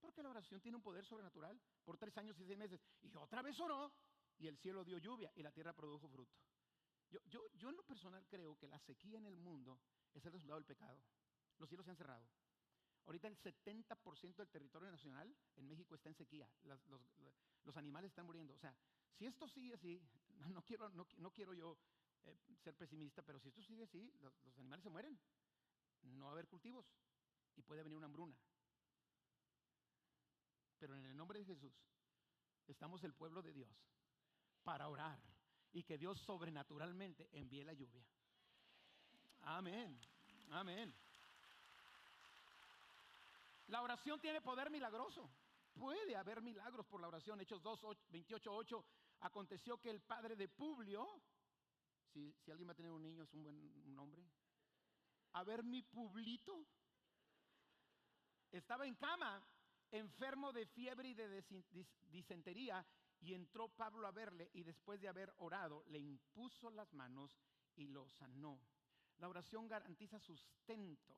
[0.00, 2.80] Porque la oración tiene un poder sobrenatural por tres años y seis meses.
[3.02, 3.92] Y otra vez oró
[4.40, 6.34] y el cielo dio lluvia y la tierra produjo fruto.
[7.10, 9.80] Yo, yo, yo en lo personal creo que la sequía en el mundo
[10.14, 10.98] es el resultado del pecado.
[11.58, 12.26] Los cielos se han cerrado.
[13.04, 16.48] Ahorita el 70% del territorio nacional en México está en sequía.
[16.62, 16.80] Los,
[17.64, 18.54] los animales están muriendo.
[18.54, 18.74] O sea,
[19.12, 20.02] si esto sigue así,
[20.54, 21.78] no, quiero, no, no quiero yo
[22.24, 25.18] eh, ser pesimista, pero si esto sigue así, los, los animales se mueren.
[26.02, 26.86] No va a haber cultivos
[27.56, 28.38] y puede venir una hambruna.
[30.78, 31.74] Pero en el nombre de Jesús
[32.66, 33.68] estamos el pueblo de Dios
[34.62, 35.18] para orar
[35.72, 38.04] y que Dios sobrenaturalmente envíe la lluvia.
[39.42, 39.98] Amén,
[40.50, 40.94] amén.
[43.68, 45.30] La oración tiene poder milagroso.
[45.72, 47.40] Puede haber milagros por la oración.
[47.40, 48.84] Hechos 2, 28, 8.
[49.20, 51.22] Aconteció que el padre de Publio,
[52.12, 54.24] si, si alguien va a tener un niño, es un buen nombre.
[55.34, 56.66] A ver, mi Publito,
[58.50, 59.40] estaba en cama,
[59.92, 61.44] enfermo de fiebre y de
[62.10, 62.84] disentería,
[63.20, 67.38] y entró Pablo a verle y después de haber orado, le impuso las manos
[67.76, 68.60] y lo sanó.
[69.18, 71.14] La oración garantiza sustento.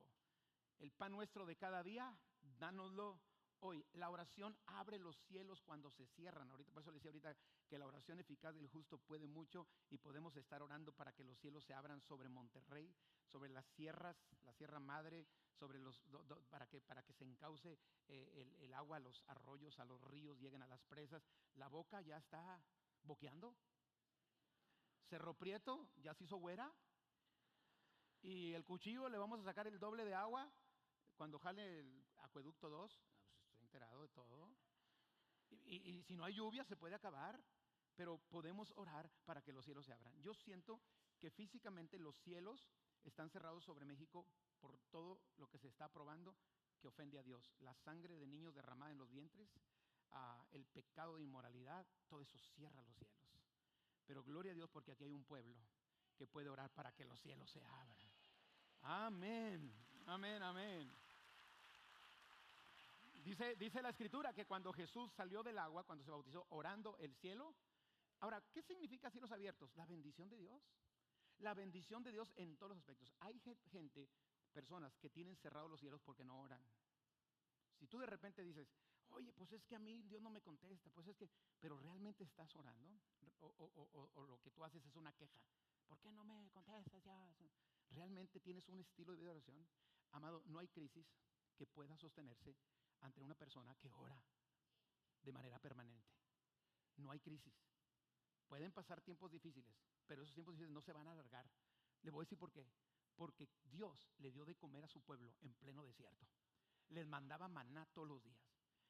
[0.79, 2.13] El pan nuestro de cada día,
[2.59, 3.21] dánoslo
[3.61, 3.85] hoy.
[3.93, 6.51] La oración abre los cielos cuando se cierran.
[6.51, 7.35] Ahorita, por eso le decía ahorita
[7.67, 11.39] que la oración eficaz del justo puede mucho y podemos estar orando para que los
[11.39, 12.93] cielos se abran sobre Monterrey,
[13.25, 15.25] sobre las sierras, la Sierra Madre,
[15.59, 19.23] sobre los, do- para, que, para que se encauce eh, el, el agua a los
[19.27, 21.23] arroyos, a los ríos, lleguen a las presas.
[21.55, 22.61] La boca ya está
[23.03, 23.55] boqueando.
[25.09, 26.71] Cerro Prieto ya se hizo güera.
[28.21, 30.51] Y el cuchillo le vamos a sacar el doble de agua
[31.15, 32.91] cuando jale el acueducto 2.
[32.91, 34.49] Ah, pues estoy enterado de todo.
[35.49, 37.39] Y- y si no hay lluvia se puede acabar,
[37.95, 40.19] pero podemos orar para que los cielos se abran.
[40.21, 40.81] Yo siento
[41.19, 42.67] que físicamente los cielos
[43.03, 44.25] están cerrados sobre México
[44.59, 46.35] por todo lo que se está probando
[46.79, 47.53] que ofende a Dios.
[47.59, 49.49] La sangre de niños derramada en los vientres,
[50.11, 53.13] ah, el pecado de inmoralidad, todo eso cierra los cielos.
[54.05, 55.55] Pero gloria a Dios porque aquí hay un pueblo
[56.17, 58.11] que puede orar para que los cielos se abran.
[58.81, 59.73] Amén,
[60.07, 60.91] amén, amén.
[63.23, 67.15] Dice, dice la escritura que cuando Jesús salió del agua, cuando se bautizó, orando el
[67.15, 67.55] cielo.
[68.19, 69.73] Ahora, ¿qué significa cielos abiertos?
[69.77, 70.61] La bendición de Dios.
[71.39, 73.11] La bendición de Dios en todos los aspectos.
[73.19, 74.09] Hay gen- gente,
[74.53, 76.63] personas que tienen cerrados los cielos porque no oran.
[77.75, 78.67] Si tú de repente dices,
[79.09, 82.23] oye, pues es que a mí Dios no me contesta, pues es que, pero realmente
[82.23, 82.87] estás orando,
[83.39, 85.41] o, o- o- o lo que tú haces es una queja.
[85.87, 87.35] ¿Por qué no me contestas ya?
[87.89, 89.67] ¿Realmente tienes un estilo de vida de oración?
[90.11, 91.05] Amado, no hay crisis
[91.55, 92.55] que pueda sostenerse
[93.01, 94.23] ante una persona que ora
[95.21, 96.09] de manera permanente.
[96.97, 97.53] No hay crisis.
[98.47, 99.75] Pueden pasar tiempos difíciles,
[100.07, 101.49] pero esos tiempos difíciles no se van a alargar.
[102.01, 102.67] Le voy a decir por qué.
[103.15, 106.27] Porque Dios le dio de comer a su pueblo en pleno desierto.
[106.89, 108.39] Les mandaba maná todos los días.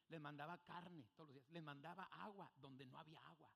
[0.08, 1.50] Les mandaba carne todos los días.
[1.50, 3.52] Les mandaba agua donde no había agua.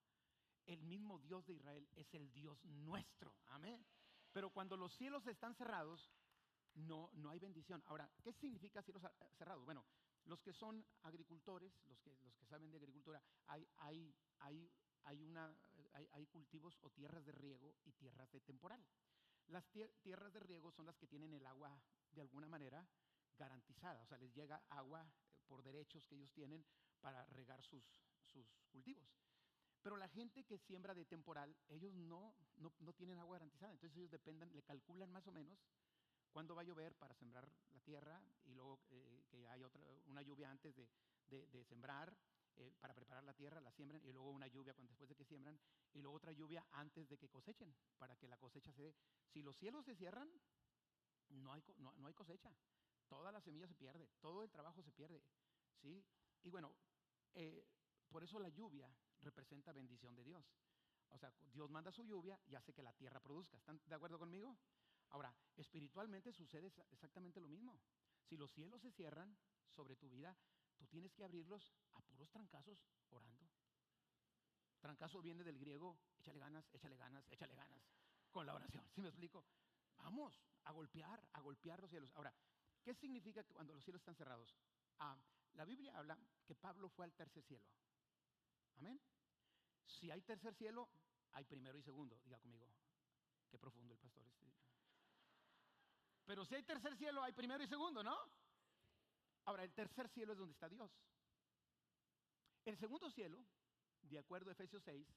[0.67, 3.35] El mismo Dios de Israel es el Dios nuestro.
[3.47, 3.85] Amén.
[4.33, 6.13] Pero cuando los cielos están cerrados,
[6.75, 7.83] no, no hay bendición.
[7.87, 9.03] Ahora, ¿qué significa cielos
[9.37, 9.65] cerrados?
[9.65, 9.85] Bueno,
[10.27, 14.71] los que son agricultores, los que, los que saben de agricultura, hay, hay, hay,
[15.05, 15.55] hay, una,
[15.93, 18.85] hay, hay cultivos o tierras de riego y tierras de temporal.
[19.49, 21.81] Las tie- tierras de riego son las que tienen el agua
[22.13, 22.87] de alguna manera
[23.37, 26.65] garantizada, o sea, les llega agua eh, por derechos que ellos tienen
[27.01, 27.85] para regar sus,
[28.71, 29.09] cultivos.
[29.83, 32.35] Pero la gente que siembra de temporal, ellos no,
[32.97, 35.59] tienen agua garantizada, entonces ellos dependen, le calculan más o menos
[36.31, 40.21] cuándo va a llover para sembrar la tierra y luego eh, que haya otra, una
[40.21, 42.17] lluvia antes de sembrar
[42.59, 45.25] eh, para preparar la tierra, la siembran y luego una lluvia cuando, después de que
[45.25, 45.59] siembran
[45.93, 48.95] y luego otra lluvia antes de que cosechen para que la cosecha se dé.
[49.33, 50.29] Si los cielos se cierran,
[51.29, 52.53] no hay, no, no hay cosecha.
[53.09, 55.23] Toda la semilla se pierde, todo el trabajo se pierde.
[55.81, 56.05] ¿sí?
[56.43, 56.75] Y bueno,
[57.35, 57.65] eh,
[58.11, 60.45] por eso la lluvia representa bendición de Dios.
[61.11, 63.57] O sea, Dios manda su lluvia y hace que la tierra produzca.
[63.57, 64.59] ¿Están de acuerdo conmigo?
[65.11, 67.81] Ahora, espiritualmente sucede exa- exactamente lo mismo.
[68.29, 69.39] Si los cielos se cierran
[69.71, 70.37] sobre tu vida,
[70.79, 72.79] tú tienes que abrirlos a puros trancazos
[73.11, 73.49] orando.
[74.81, 77.83] Trancazo viene del griego, échale ganas, échale ganas, échale ganas,
[78.31, 78.85] con la oración.
[78.95, 79.45] ¿Sí me explico?
[79.97, 82.13] Vamos a golpear, a golpear los cielos.
[82.15, 82.33] Ahora,
[82.83, 84.57] ¿qué significa cuando los cielos están cerrados?
[85.01, 85.19] Ah,
[85.55, 87.67] la Biblia habla que Pablo fue al tercer cielo.
[88.77, 89.01] Amén.
[89.85, 90.89] Si hay tercer cielo,
[91.33, 92.21] hay primero y segundo.
[92.25, 92.71] Diga conmigo.
[93.51, 94.25] Qué profundo el pastor.
[94.29, 94.47] Este.
[96.25, 98.17] Pero si hay tercer cielo, hay primero y segundo, ¿no?
[99.49, 100.91] Ahora, el tercer cielo es donde está Dios.
[102.67, 103.43] El segundo cielo,
[104.03, 105.09] de acuerdo a Efesios 6,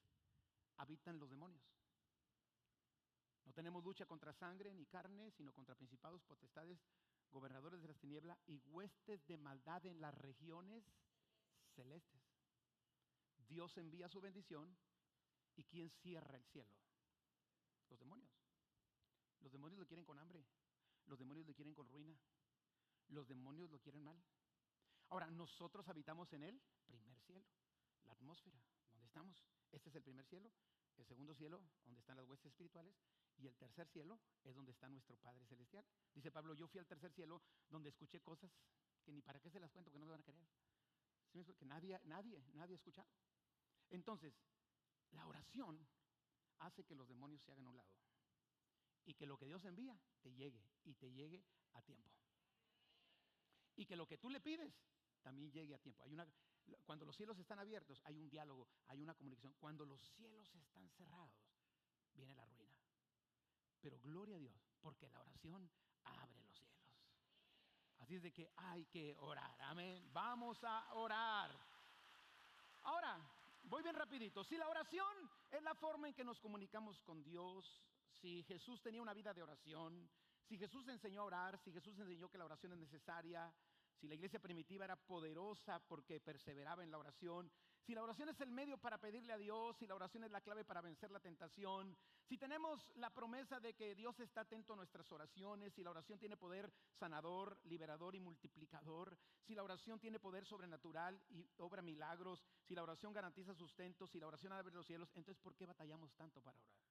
[0.78, 1.62] habitan los demonios.
[3.44, 6.80] No tenemos lucha contra sangre ni carne, sino contra principados, potestades,
[7.30, 10.82] gobernadores de las tinieblas y huestes de maldad en las regiones
[11.76, 12.22] celestes.
[13.50, 14.78] Dios envía su bendición
[15.58, 16.74] y ¿quién cierra el cielo?
[17.90, 18.32] Los demonios.
[19.42, 20.46] Los demonios lo quieren con hambre.
[21.08, 22.18] Los demonios lo quieren con ruina.
[23.12, 24.22] Los demonios lo quieren mal.
[25.10, 27.46] Ahora, nosotros habitamos en el primer cielo,
[28.06, 28.60] la atmósfera,
[28.94, 29.46] donde estamos.
[29.72, 30.52] Este es el primer cielo.
[30.98, 32.96] El segundo cielo, donde están las huestes espirituales.
[33.38, 35.86] Y el tercer cielo es donde está nuestro Padre Celestial.
[36.14, 38.52] Dice Pablo, yo fui al tercer cielo donde escuché cosas
[39.04, 40.48] que ni para qué se las cuento, que no me van a creer.
[41.62, 43.08] Nadie, nadie, nadie ha escuchado.
[43.90, 44.34] Entonces,
[45.12, 45.86] la oración
[46.60, 47.90] hace que los demonios se hagan a un lado.
[49.06, 51.44] Y que lo que Dios envía te llegue y te llegue
[51.74, 52.10] a tiempo.
[53.76, 54.74] Y que lo que tú le pides
[55.22, 56.04] también llegue a tiempo.
[56.04, 56.28] Hay una,
[56.86, 59.54] cuando los cielos están abiertos, hay un diálogo, hay una comunicación.
[59.60, 61.32] Cuando los cielos están cerrados,
[62.14, 62.76] viene la ruina.
[63.82, 65.70] Pero gloria a Dios, porque la oración
[66.04, 66.72] abre los cielos.
[68.00, 69.60] Así es de que hay que orar.
[69.62, 70.10] Amén.
[70.12, 71.52] Vamos a orar.
[72.84, 73.20] Ahora,
[73.64, 74.44] voy bien rapidito.
[74.44, 77.82] Si la oración es la forma en que nos comunicamos con Dios,
[78.12, 80.10] si Jesús tenía una vida de oración,
[80.52, 83.50] si Jesús enseñó a orar, si Jesús enseñó que la oración es necesaria,
[83.96, 88.42] si la iglesia primitiva era poderosa porque perseveraba en la oración, si la oración es
[88.42, 91.22] el medio para pedirle a Dios, si la oración es la clave para vencer la
[91.22, 91.96] tentación,
[92.28, 96.20] si tenemos la promesa de que Dios está atento a nuestras oraciones, si la oración
[96.20, 102.44] tiene poder sanador, liberador y multiplicador, si la oración tiene poder sobrenatural y obra milagros,
[102.68, 106.14] si la oración garantiza sustento, si la oración abre los cielos, entonces ¿por qué batallamos
[106.16, 106.91] tanto para orar?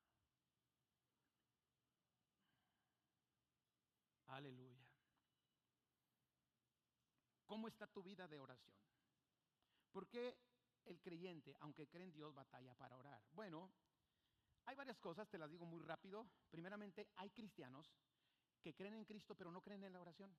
[4.30, 4.78] Aleluya.
[7.46, 8.76] ¿Cómo está tu vida de oración?
[9.90, 10.38] ¿Por qué
[10.84, 13.20] el creyente, aunque cree en Dios, batalla para orar?
[13.32, 13.72] Bueno,
[14.66, 16.28] hay varias cosas, te las digo muy rápido.
[16.48, 17.92] Primeramente, hay cristianos
[18.62, 20.36] que creen en Cristo pero no creen en la oración.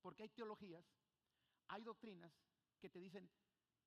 [0.00, 0.84] Porque hay teologías,
[1.68, 2.32] hay doctrinas
[2.80, 3.30] que te dicen,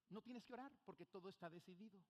[0.09, 2.01] no tienes que orar porque todo está decidido.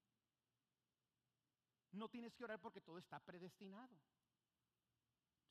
[1.94, 3.98] No tienes que orar porque todo está predestinado.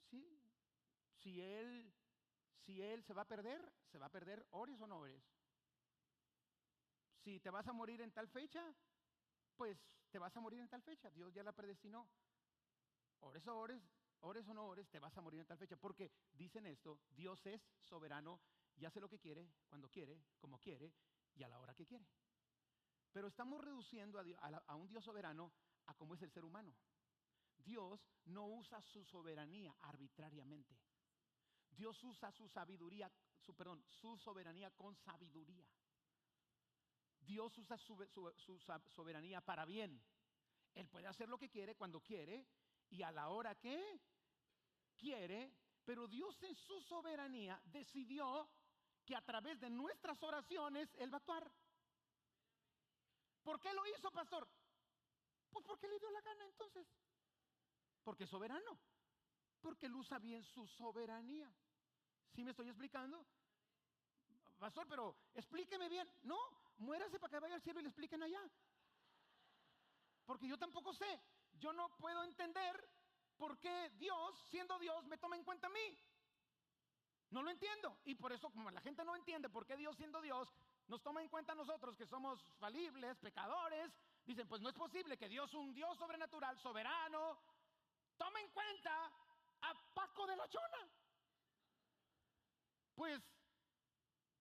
[0.08, 0.43] Sí,
[1.24, 1.90] si él,
[2.66, 5.24] si él se va a perder, se va a perder, ores o no ores.
[7.22, 8.62] Si te vas a morir en tal fecha,
[9.56, 9.78] pues
[10.10, 11.10] te vas a morir en tal fecha.
[11.10, 12.06] Dios ya la predestinó.
[13.20, 13.82] Ores o ores,
[14.20, 15.76] ores o no ores, te vas a morir en tal fecha.
[15.76, 18.42] Porque dicen esto, Dios es soberano
[18.76, 20.92] y hace lo que quiere, cuando quiere, como quiere
[21.34, 22.06] y a la hora que quiere.
[23.12, 25.54] Pero estamos reduciendo a, a un Dios soberano
[25.86, 26.74] a cómo es el ser humano.
[27.56, 30.76] Dios no usa su soberanía arbitrariamente.
[31.74, 35.66] Dios usa su sabiduría, su, perdón, su soberanía con sabiduría.
[37.20, 37.96] Dios usa su,
[38.36, 38.58] su,
[38.88, 40.02] soberanía para bien.
[40.74, 42.46] Él puede hacer lo que quiere cuando quiere
[42.90, 44.00] y a la hora que
[44.96, 48.50] quiere, pero Dios en su soberanía decidió
[49.04, 51.52] que a través de nuestras oraciones Él va a actuar.
[53.42, 54.48] ¿Por qué lo hizo, pastor?
[55.50, 56.86] Pues porque le dio la gana entonces.
[58.02, 58.78] Porque es soberano.
[59.60, 61.50] Porque Él usa bien su soberanía.
[62.32, 63.24] ¿Sí me estoy explicando?
[64.58, 66.08] Pastor, pero explíqueme bien.
[66.22, 66.38] No,
[66.78, 68.42] muérase para que vaya al cielo y le expliquen allá.
[70.24, 71.20] Porque yo tampoco sé.
[71.58, 72.88] Yo no puedo entender
[73.36, 75.98] por qué Dios, siendo Dios, me toma en cuenta a mí.
[77.30, 77.98] No lo entiendo.
[78.04, 80.52] Y por eso, como la gente no entiende por qué Dios, siendo Dios,
[80.86, 83.92] nos toma en cuenta a nosotros que somos falibles, pecadores,
[84.24, 87.38] dicen, pues no es posible que Dios, un Dios sobrenatural, soberano,
[88.16, 89.12] tome en cuenta
[89.62, 90.88] a Paco de la Chona.
[92.94, 93.20] Pues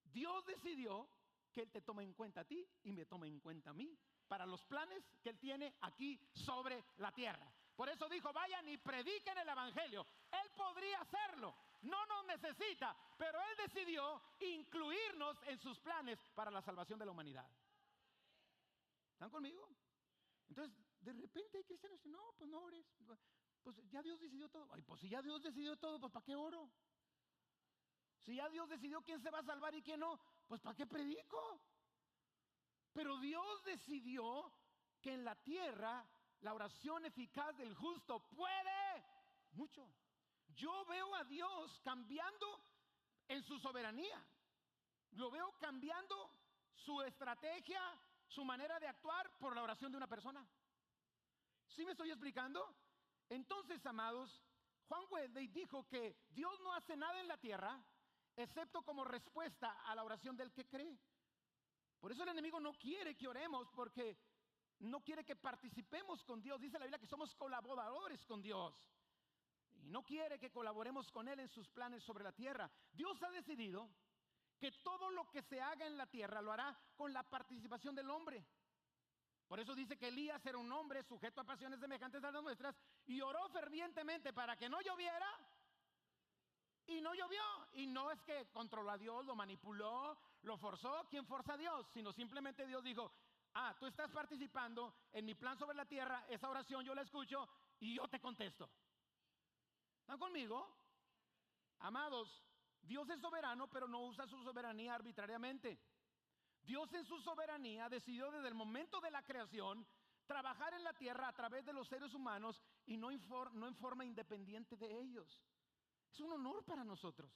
[0.04, 1.08] Dios decidió
[1.52, 3.96] que Él te tome en cuenta a ti y me tome en cuenta a mí
[4.28, 7.52] para los planes que Él tiene aquí sobre la tierra.
[7.76, 10.06] Por eso dijo, vayan y prediquen el Evangelio.
[10.30, 16.62] Él podría hacerlo, no nos necesita, pero Él decidió incluirnos en sus planes para la
[16.62, 17.48] salvación de la humanidad.
[19.12, 19.68] ¿Están conmigo?
[20.48, 22.86] Entonces, de repente hay cristianos que no, pues no ores.
[23.62, 24.68] Pues ya Dios decidió todo.
[24.72, 26.70] Ay, pues si ya Dios decidió todo, pues ¿para qué oro?
[28.24, 30.18] Si ya Dios decidió quién se va a salvar y quién no,
[30.48, 31.60] pues ¿para qué predico?
[32.94, 34.50] Pero Dios decidió
[35.02, 36.06] que en la tierra
[36.40, 39.04] la oración eficaz del justo puede
[39.52, 39.86] mucho.
[40.54, 42.62] Yo veo a Dios cambiando
[43.28, 44.24] en su soberanía.
[45.12, 46.30] Lo veo cambiando
[46.74, 47.82] su estrategia,
[48.28, 50.46] su manera de actuar por la oración de una persona.
[51.68, 52.74] ¿Sí me estoy explicando?
[53.28, 54.42] Entonces, amados,
[54.88, 57.84] Juan Wesley dijo que Dios no hace nada en la tierra
[58.36, 60.98] excepto como respuesta a la oración del que cree.
[62.00, 64.18] Por eso el enemigo no quiere que oremos porque
[64.80, 66.60] no quiere que participemos con Dios.
[66.60, 68.74] Dice la Biblia que somos colaboradores con Dios.
[69.74, 72.70] Y no quiere que colaboremos con Él en sus planes sobre la tierra.
[72.92, 73.88] Dios ha decidido
[74.58, 78.10] que todo lo que se haga en la tierra lo hará con la participación del
[78.10, 78.44] hombre.
[79.46, 82.74] Por eso dice que Elías era un hombre sujeto a pasiones semejantes a las nuestras
[83.06, 85.26] y oró fervientemente para que no lloviera
[86.86, 87.42] y no llovió.
[87.72, 91.06] Y no es que controló a Dios, lo manipuló, lo forzó.
[91.08, 91.86] ¿Quién forza a Dios?
[91.92, 93.10] Sino simplemente Dios dijo,
[93.54, 97.48] ah, tú estás participando en mi plan sobre la tierra, esa oración yo la escucho
[97.80, 98.68] y yo te contesto.
[100.00, 100.68] ¿Están conmigo?
[101.80, 102.42] Amados,
[102.82, 105.78] Dios es soberano, pero no usa su soberanía arbitrariamente.
[106.62, 109.86] Dios en su soberanía decidió desde el momento de la creación
[110.26, 113.10] trabajar en la tierra a través de los seres humanos y no,
[113.52, 115.38] no en forma independiente de ellos.
[116.14, 117.28] Es un honor para nosotros.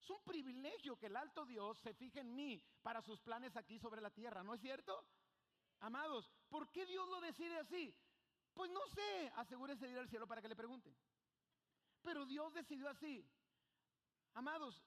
[0.00, 3.78] Es un privilegio que el alto Dios se fije en mí para sus planes aquí
[3.78, 5.06] sobre la tierra, ¿no es cierto?
[5.78, 7.96] Amados, ¿por qué Dios lo decide así?
[8.52, 10.92] Pues no sé, asegúrese de ir al cielo para que le pregunten.
[12.02, 13.24] Pero Dios decidió así.
[14.34, 14.82] Amados,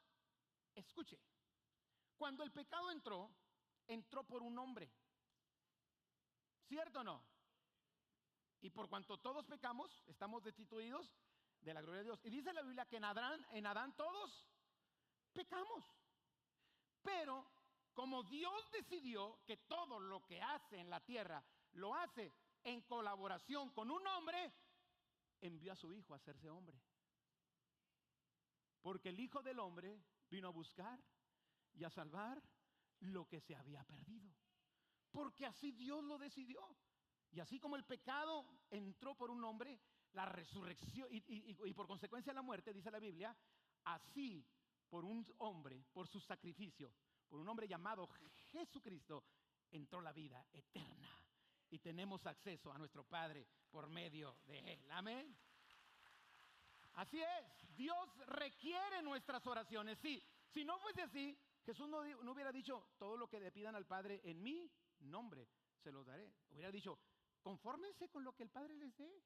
[0.76, 1.18] escuche,
[2.18, 3.34] cuando el pecado entró,
[3.88, 4.92] entró por un hombre.
[6.68, 7.24] ¿Cierto o no?
[8.60, 11.10] Y por cuanto todos pecamos, estamos destituidos
[11.64, 12.20] de la gloria de Dios.
[12.24, 14.46] Y dice la Biblia que en Adán, en Adán todos
[15.34, 15.84] pecamos.
[17.02, 17.46] Pero
[17.94, 21.44] como Dios decidió que todo lo que hace en la tierra
[21.74, 22.32] lo hace
[22.64, 24.54] en colaboración con un hombre,
[25.42, 26.82] envió a su hijo a hacerse hombre.
[28.82, 31.02] Porque el Hijo del Hombre vino a buscar
[31.74, 32.42] y a salvar
[33.00, 34.30] lo que se había perdido.
[35.12, 36.60] Porque así Dios lo decidió.
[37.32, 39.80] Y así como el pecado entró por un hombre,
[40.14, 43.36] la resurrección y, por consecuencia la muerte, dice la Biblia,
[43.86, 44.46] así
[44.90, 46.94] por un hombre, por su sacrificio,
[47.28, 48.08] por un hombre llamado
[48.52, 49.24] Jesucristo,
[49.72, 51.10] entró la vida eterna.
[51.70, 54.92] Y tenemos acceso a nuestro Padre por medio de Él.
[54.92, 55.36] Amén.
[56.94, 59.98] Así es, Dios requiere nuestras oraciones.
[60.00, 61.36] Sí, si no fuese así,
[61.66, 62.02] Jesús no,
[62.32, 65.48] hubiera dicho, todo lo que le pidan al Padre en mi nombre,
[65.82, 66.32] se los daré.
[66.52, 67.00] Hubiera dicho,
[67.42, 69.24] confórmense con lo que el Padre les dé.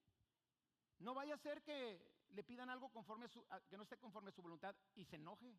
[1.00, 4.34] No vaya a ser que le pidan algo conforme su, que no esté conforme a
[4.34, 5.58] su voluntad y se enoje.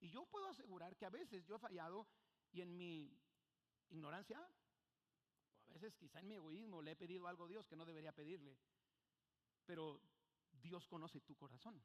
[0.00, 2.06] Y yo puedo asegurar que a veces yo he fallado
[2.52, 3.16] y en mi
[3.90, 4.40] ignorancia,
[5.68, 7.84] o a veces quizá en mi egoísmo, le he pedido algo a Dios que no
[7.84, 8.56] debería pedirle.
[9.64, 10.00] Pero
[10.52, 11.82] Dios conoce tu corazón.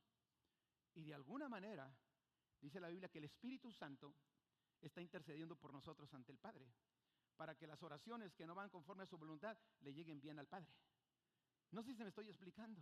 [0.94, 1.92] Y de alguna manera,
[2.60, 4.16] dice la Biblia que el Espíritu Santo
[4.82, 6.68] está intercediendo por nosotros ante el Padre,
[7.36, 10.48] para que las oraciones que no van conforme a su voluntad le lleguen bien al
[10.48, 10.72] Padre.
[11.72, 12.82] No sé si se me estoy explicando.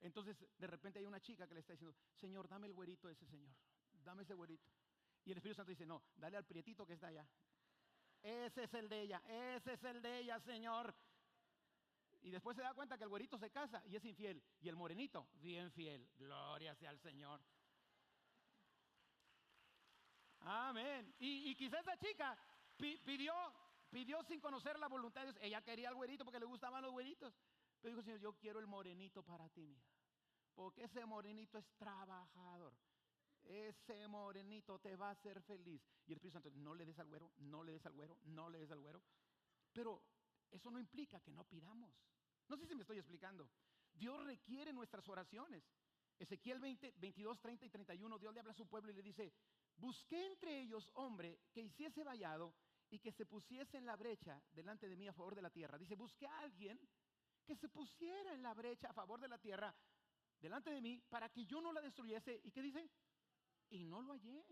[0.00, 3.26] Entonces, de repente hay una chica que le está diciendo, Señor, dame el güerito ese
[3.26, 3.54] Señor,
[4.04, 4.70] dame ese güerito.
[5.24, 7.28] Y el Espíritu Santo dice, no, dale al prietito que está allá.
[8.22, 10.94] Ese es el de ella, ese es el de ella, Señor.
[12.22, 14.42] Y después se da cuenta que el güerito se casa y es infiel.
[14.60, 16.08] Y el morenito, bien fiel.
[16.16, 17.40] Gloria sea al Señor.
[20.40, 21.14] Amén.
[21.18, 22.36] Y, quizás esa chica
[22.76, 23.34] pidió,
[23.90, 25.44] pidió sin conocer la voluntad de Dios.
[25.44, 27.34] Ella quería al güerito porque le gustaban los güeritos.
[27.80, 29.82] Pero dijo, Señor, yo quiero el morenito para ti, mira.
[30.54, 32.74] Porque ese morenito es trabajador.
[33.44, 35.80] Ese morenito te va a hacer feliz.
[36.06, 38.50] Y el Espíritu Santo, no le des al güero, no le des al güero, no
[38.50, 39.00] le des al güero.
[39.72, 40.02] Pero
[40.50, 41.94] eso no implica que no pidamos.
[42.48, 43.48] No sé si me estoy explicando.
[43.94, 45.64] Dios requiere nuestras oraciones.
[46.18, 49.32] Ezequiel 20, 22, 30 y 31, Dios le habla a su pueblo y le dice,
[49.76, 52.54] busqué entre ellos hombre que hiciese vallado
[52.90, 55.78] y que se pusiese en la brecha delante de mí a favor de la tierra.
[55.78, 56.80] Dice, busqué a alguien
[57.48, 59.74] que se pusiera en la brecha a favor de la tierra
[60.38, 62.42] delante de mí para que yo no la destruyese.
[62.44, 62.90] ¿Y qué dice?
[63.70, 64.44] Y no lo hallé.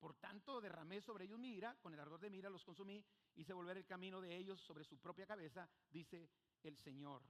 [0.00, 3.04] Por tanto, derramé sobre ellos mi ira, con el ardor de mi ira los consumí,
[3.36, 6.28] hice volver el camino de ellos sobre su propia cabeza, dice
[6.64, 7.22] el Señor.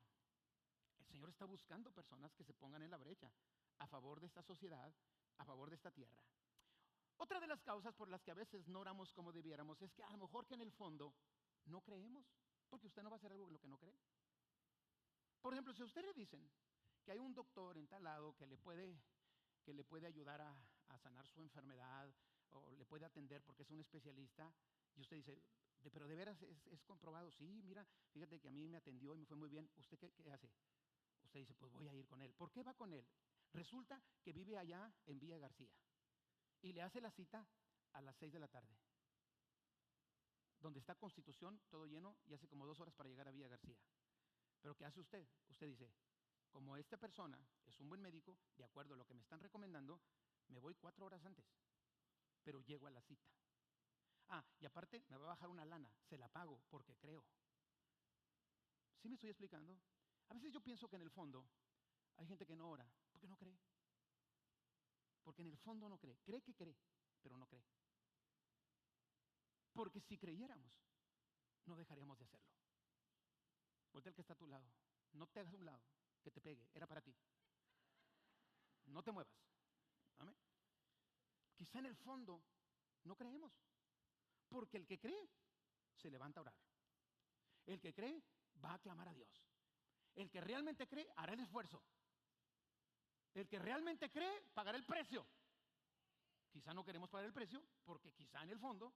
[1.00, 3.30] El Señor está buscando personas que se pongan en la brecha
[3.78, 4.90] a favor de esta sociedad,
[5.36, 6.22] a favor de esta tierra.
[7.18, 10.02] Otra de las causas por las que a veces no oramos como debiéramos es que
[10.02, 11.14] a lo mejor que en el fondo
[11.66, 12.26] no creemos,
[12.70, 13.98] porque usted no va a hacer algo de lo que no cree.
[15.40, 16.50] Por ejemplo, si a usted le dicen
[17.04, 19.00] que hay un doctor en tal lado que le puede,
[19.62, 22.12] que le puede ayudar a, a sanar su enfermedad,
[22.50, 24.52] o le puede atender porque es un especialista,
[24.94, 25.42] y usted dice,
[25.92, 29.26] pero de veras es, comprobado, sí, mira, fíjate que a mí me atendió y me
[29.26, 30.50] fue muy bien, ¿usted qué, qué hace?
[31.24, 32.32] Usted dice, pues voy a ir con él.
[32.34, 33.06] ¿Por qué va con él?
[33.52, 35.72] Resulta que vive allá en Villa García
[36.62, 37.46] y le hace la cita
[37.92, 38.76] a las 6 de la tarde
[40.60, 43.76] donde está Constitución, todo lleno, y hace como dos horas para llegar a Villa García.
[44.60, 45.26] Pero ¿qué hace usted?
[45.48, 45.92] Usted dice,
[46.50, 50.00] como esta persona es un buen médico, de acuerdo a lo que me están recomendando,
[50.48, 51.44] me voy cuatro horas antes,
[52.42, 53.28] pero llego a la cita.
[54.28, 57.24] Ah, y aparte me va a bajar una lana, se la pago porque creo.
[58.96, 59.78] ¿Sí me estoy explicando?
[60.28, 61.48] A veces yo pienso que en el fondo
[62.16, 63.58] hay gente que no ora porque no cree.
[65.22, 66.18] Porque en el fondo no cree.
[66.24, 66.76] Cree que cree,
[67.22, 67.64] pero no cree.
[69.72, 70.72] Porque si creyéramos,
[71.66, 72.57] no dejaríamos de hacerlo.
[73.98, 74.70] Voltea el que está a tu lado.
[75.14, 75.82] No te hagas a un lado,
[76.22, 76.70] que te pegue.
[76.72, 77.12] Era para ti.
[78.86, 79.34] No te muevas.
[80.18, 80.36] Amén.
[81.56, 82.40] Quizá en el fondo
[83.02, 83.52] no creemos.
[84.48, 85.28] Porque el que cree
[85.96, 86.54] se levanta a orar.
[87.66, 88.22] El que cree
[88.64, 89.44] va a clamar a Dios.
[90.14, 91.82] El que realmente cree hará el esfuerzo.
[93.34, 95.26] El que realmente cree pagará el precio.
[96.52, 98.94] Quizá no queremos pagar el precio porque quizá en el fondo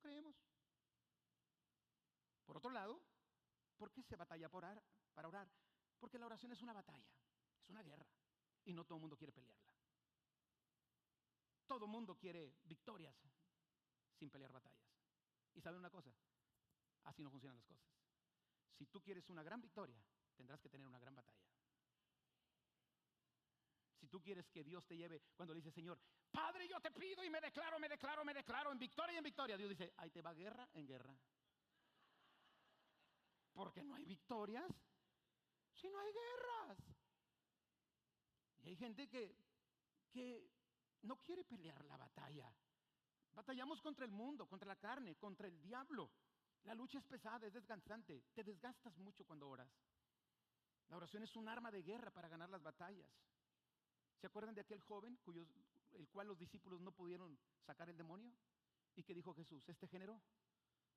[0.00, 0.34] creemos.
[2.46, 3.11] Por otro lado,
[3.82, 4.80] ¿por qué se batalla por orar,
[5.12, 5.50] para orar?
[5.98, 7.10] Porque la oración es una batalla,
[7.60, 8.06] es una guerra,
[8.64, 9.66] y no todo el mundo quiere pelearla.
[11.66, 13.12] Todo el mundo quiere victorias
[14.14, 14.86] sin pelear batallas.
[15.54, 16.12] Y saben una cosa,
[17.02, 17.84] así no funcionan las cosas.
[18.78, 20.00] Si tú quieres una gran victoria,
[20.36, 21.42] tendrás que tener una gran batalla.
[23.98, 25.98] Si tú quieres que Dios te lleve, cuando le dice, Señor,
[26.30, 29.24] Padre, yo te pido y me declaro, me declaro, me declaro en victoria y en
[29.24, 29.56] victoria.
[29.56, 31.18] Dios dice, ahí te va guerra en guerra.
[33.52, 34.70] Porque no hay victorias
[35.74, 36.78] si no hay guerras.
[38.62, 39.36] Y hay gente que,
[40.10, 40.48] que
[41.02, 42.52] no quiere pelear la batalla.
[43.32, 46.10] Batallamos contra el mundo, contra la carne, contra el diablo.
[46.64, 48.24] La lucha es pesada, es desgastante.
[48.34, 49.68] Te desgastas mucho cuando oras.
[50.88, 53.10] La oración es un arma de guerra para ganar las batallas.
[54.20, 55.46] ¿Se acuerdan de aquel joven cuyo,
[55.92, 58.32] el cual los discípulos no pudieron sacar el demonio?
[58.94, 59.68] ¿Y qué dijo Jesús?
[59.68, 60.20] ¿Este género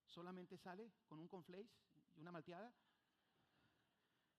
[0.06, 1.70] solamente sale con un conflace
[2.16, 2.74] y una malteada?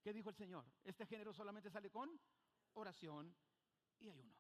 [0.03, 0.65] ¿Qué dijo el Señor?
[0.85, 2.21] Este género solamente sale con
[2.75, 3.35] oración
[3.99, 4.35] y ayuno.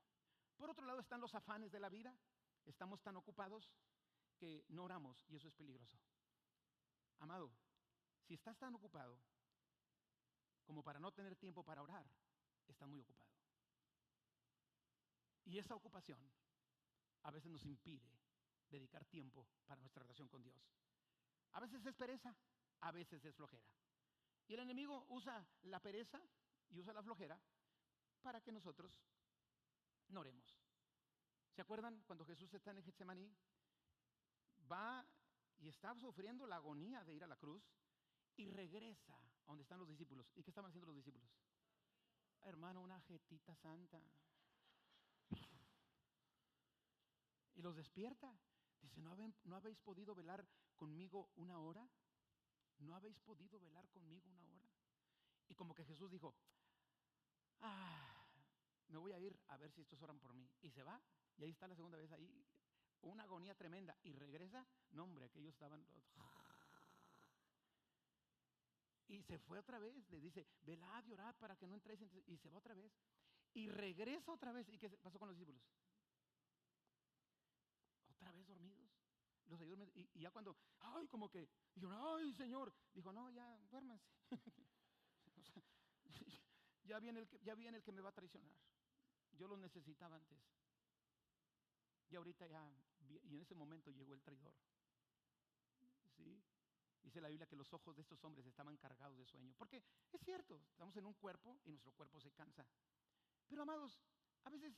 [0.56, 2.16] Por otro lado están los afanes de la vida.
[2.64, 3.70] Estamos tan ocupados
[4.36, 5.98] que no oramos y eso es peligroso.
[7.18, 7.52] Amado,
[8.22, 9.18] si estás tan ocupado
[10.64, 12.06] como para no tener tiempo para orar,
[12.66, 13.30] estás muy ocupado.
[15.44, 16.20] Y esa ocupación
[17.22, 18.08] a veces nos impide
[18.68, 20.56] dedicar tiempo para nuestra relación con Dios.
[21.52, 22.34] A veces es pereza,
[22.80, 23.66] a veces es flojera.
[24.48, 26.20] Y el enemigo usa la pereza
[26.70, 27.40] y usa la flojera
[28.22, 28.92] para que nosotros
[30.08, 30.58] no oremos.
[31.52, 33.34] ¿Se acuerdan cuando Jesús está en el Getsemaní?
[34.70, 35.04] Va
[35.58, 37.62] y está sufriendo la agonía de ir a la cruz
[38.36, 40.30] y regresa a donde están los discípulos.
[40.34, 41.30] ¿Y qué estaban haciendo los discípulos?
[42.42, 44.02] Hermano, una jetita santa.
[47.54, 48.36] Y los despierta.
[48.82, 50.46] Dice, ¿no, ¿no habéis podido velar
[50.76, 51.88] conmigo una hora?
[52.78, 54.68] ¿No habéis podido velar conmigo una hora?
[55.48, 56.34] Y como que Jesús dijo,
[57.60, 58.26] ah,
[58.88, 60.48] me voy a ir a ver si estos oran por mí.
[60.62, 61.00] Y se va.
[61.36, 62.44] Y ahí está la segunda vez ahí.
[63.02, 63.96] Una agonía tremenda.
[64.02, 64.66] Y regresa.
[64.90, 65.86] No, hombre, aquellos estaban...
[69.08, 69.94] Y se fue otra vez.
[70.10, 72.00] Le dice, velad y orad para que no entréis.
[72.26, 72.92] Y se va otra vez.
[73.54, 74.68] Y regresa otra vez.
[74.68, 75.62] ¿Y qué pasó con los discípulos?
[79.46, 84.04] Los y, y, ya cuando, ay, como que, dijeron, ay, Señor, dijo, no, ya, duérmanse.
[86.84, 88.52] ya, viene el que, ya viene el que me va a traicionar.
[89.32, 90.38] Yo lo necesitaba antes.
[92.08, 92.72] Y ahorita ya,
[93.24, 94.54] y en ese momento llegó el traidor.
[96.16, 96.42] ¿Sí?
[97.02, 99.54] Dice la Biblia que los ojos de estos hombres estaban cargados de sueño.
[99.56, 99.82] Porque
[100.12, 102.66] es cierto, estamos en un cuerpo y nuestro cuerpo se cansa.
[103.48, 104.00] Pero amados,
[104.44, 104.74] a veces,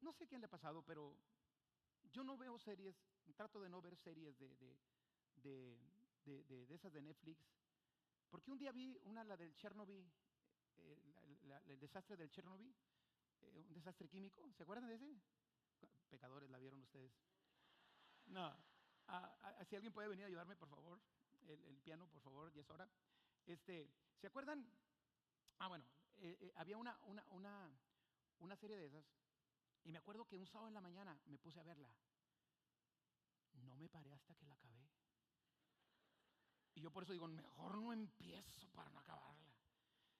[0.00, 1.16] no sé quién le ha pasado, pero
[2.12, 2.96] yo no veo series,
[3.36, 4.54] trato de no ver series de,
[5.36, 7.38] de, esas de Netflix,
[8.30, 10.10] porque un día vi una, la del Chernobyl,
[10.76, 12.74] eh, el desastre del Chernobyl,
[13.40, 15.20] eh, un desastre químico, ¿se acuerdan de ese?
[16.10, 17.12] Pecadores, ¿la vieron ustedes?
[18.26, 18.54] No,
[19.68, 21.00] si alguien puede venir a ayudarme, por favor,
[21.46, 22.88] el, el piano, por favor, ya es hora.
[23.46, 23.88] Este,
[24.20, 24.66] ¿Se acuerdan
[25.58, 25.84] Ah, bueno,
[26.20, 27.68] eh, eh, había una, una, una,
[28.38, 29.04] una serie de esas
[29.88, 31.90] y me acuerdo que un sábado en la mañana me puse a verla.
[33.54, 34.86] No me paré hasta que la acabé.
[36.74, 39.50] Y yo por eso digo, mejor no empiezo para no acabarla.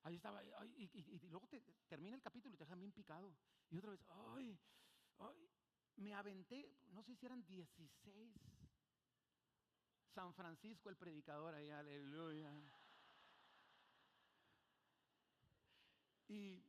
[0.05, 3.37] Ahí estaba, y, luego te, termina el capítulo y te dejan bien picado.
[3.69, 4.59] Y otra vez, ay,
[5.19, 5.51] ay,
[5.97, 8.41] me aventé, no sé si eran 16.
[10.15, 12.59] San Francisco el predicador ahí, aleluya.
[16.27, 16.65] Y,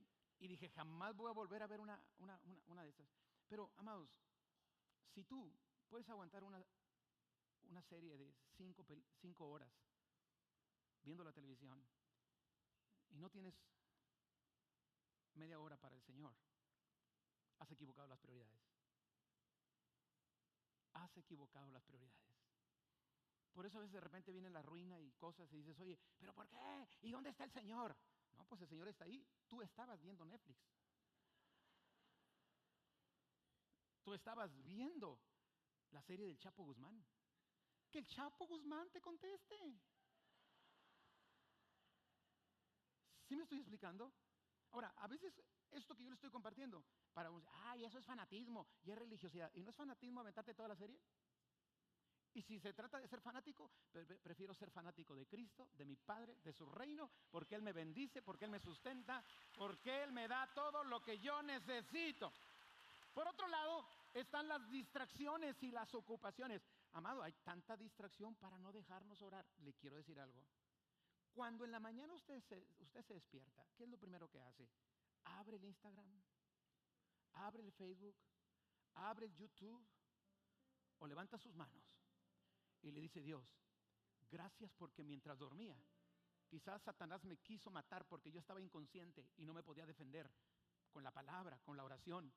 [0.47, 2.01] dije, jamás voy a volver a ver una,
[2.67, 3.09] una, de estas.
[3.47, 4.09] Pero, amados,
[5.13, 5.53] si tú
[5.89, 6.63] puedes aguantar una,
[7.63, 8.85] una serie de cinco,
[9.19, 9.71] cinco horas
[11.03, 11.85] viendo la televisión
[13.09, 13.55] y no tienes
[15.33, 16.35] media hora para el Señor,
[17.59, 18.61] has equivocado las prioridades.
[20.93, 22.39] Has equivocado las prioridades.
[23.53, 26.33] Por eso a veces de repente viene la ruina y cosas y dices, oye, ¿pero
[26.33, 26.87] por qué?
[27.01, 27.95] ¿Y dónde está el Señor?
[28.39, 29.27] No, pues el Señor está ahí.
[29.49, 30.57] Tú estabas viendo Netflix.
[34.01, 35.19] Tú estabas viendo
[35.91, 37.05] la serie del Chapo Guzmán.
[37.91, 39.55] Que el Chapo Guzmán te conteste.
[43.27, 44.13] ¿Sí me estoy explicando?
[44.71, 45.33] Ahora, a veces
[45.71, 49.51] esto que yo le estoy compartiendo, para un, ay, eso es fanatismo y es religiosidad.
[49.53, 50.97] ¿Y no es fanatismo aventarte toda la serie?
[52.39, 53.69] Y si se trata de ser fanático,
[54.23, 58.21] prefiero ser fanático de Cristo, de mi Padre, de su reino, porque Él me bendice,
[58.21, 59.21] porque Él me sustenta,
[59.57, 62.31] porque Él me da todo lo que yo necesito.
[63.13, 66.65] Por otro lado, están las distracciones y las ocupaciones.
[66.93, 69.45] Amado, hay tanta distracción para no dejarnos orar.
[69.57, 70.41] Le quiero decir algo.
[71.33, 74.65] Cuando en la mañana usted se, usted se despierta, ¿qué es lo primero que hace?
[75.25, 76.09] Abre el Instagram,
[77.33, 78.15] abre el Facebook,
[78.93, 79.85] abre el YouTube
[80.99, 81.98] o levanta sus manos
[82.82, 83.43] y le dice Dios,
[84.30, 85.77] gracias porque mientras dormía,
[86.47, 90.30] quizás Satanás me quiso matar porque yo estaba inconsciente y no me podía defender
[90.91, 92.32] con la palabra, con la oración,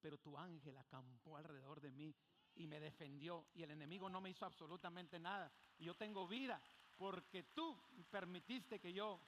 [0.00, 2.14] pero tu ángel acampó alrededor de mí
[2.54, 5.52] y me defendió y el enemigo no me hizo absolutamente nada.
[5.78, 6.60] Y yo tengo vida
[6.96, 7.76] porque tú
[8.10, 9.20] permitiste que yo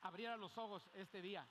[0.00, 1.48] abriera los ojos este día.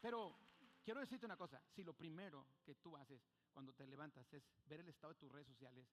[0.00, 0.36] Pero
[0.82, 3.20] quiero decirte una cosa, si lo primero que tú haces
[3.52, 5.86] cuando te levantas es ver el estado de tus redes sociales,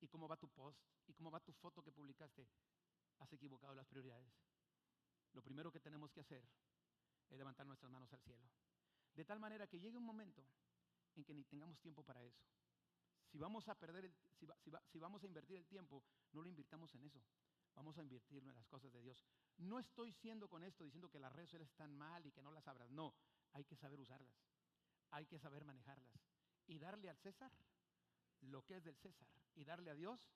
[0.00, 2.48] y cómo va tu post y cómo va tu foto que publicaste,
[3.18, 4.32] has equivocado las prioridades.
[5.32, 6.46] Lo primero que tenemos que hacer
[7.28, 8.48] es levantar nuestras manos al cielo.
[9.14, 10.44] De tal manera que llegue un momento
[11.16, 12.42] en que ni tengamos tiempo para eso.
[13.26, 17.22] Si vamos a perder, si, vamos a invertir el tiempo, no lo invirtamos en eso.
[17.74, 19.22] Vamos a invertirlo en las cosas de Dios.
[19.58, 22.50] No estoy siendo con esto diciendo que las redes sociales están mal y que no
[22.50, 22.90] las abras.
[22.90, 23.14] No,
[23.52, 24.34] hay que saber usarlas.
[25.10, 26.12] Hay que saber manejarlas.
[26.66, 27.52] Y darle al César
[28.42, 30.28] lo que es del César y darle a Dios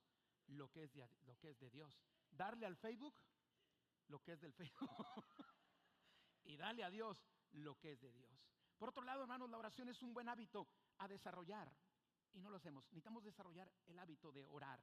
[0.49, 2.01] lo que es de, lo que es de Dios.
[2.31, 3.15] Darle al Facebook
[4.09, 4.91] lo que es del Facebook
[6.45, 8.31] y darle a Dios lo que es de Dios.
[8.79, 11.73] Por otro lado, hermanos, la oración es un buen hábito a desarrollar
[12.33, 12.85] y no lo hacemos.
[12.87, 14.81] Necesitamos desarrollar el hábito de orar,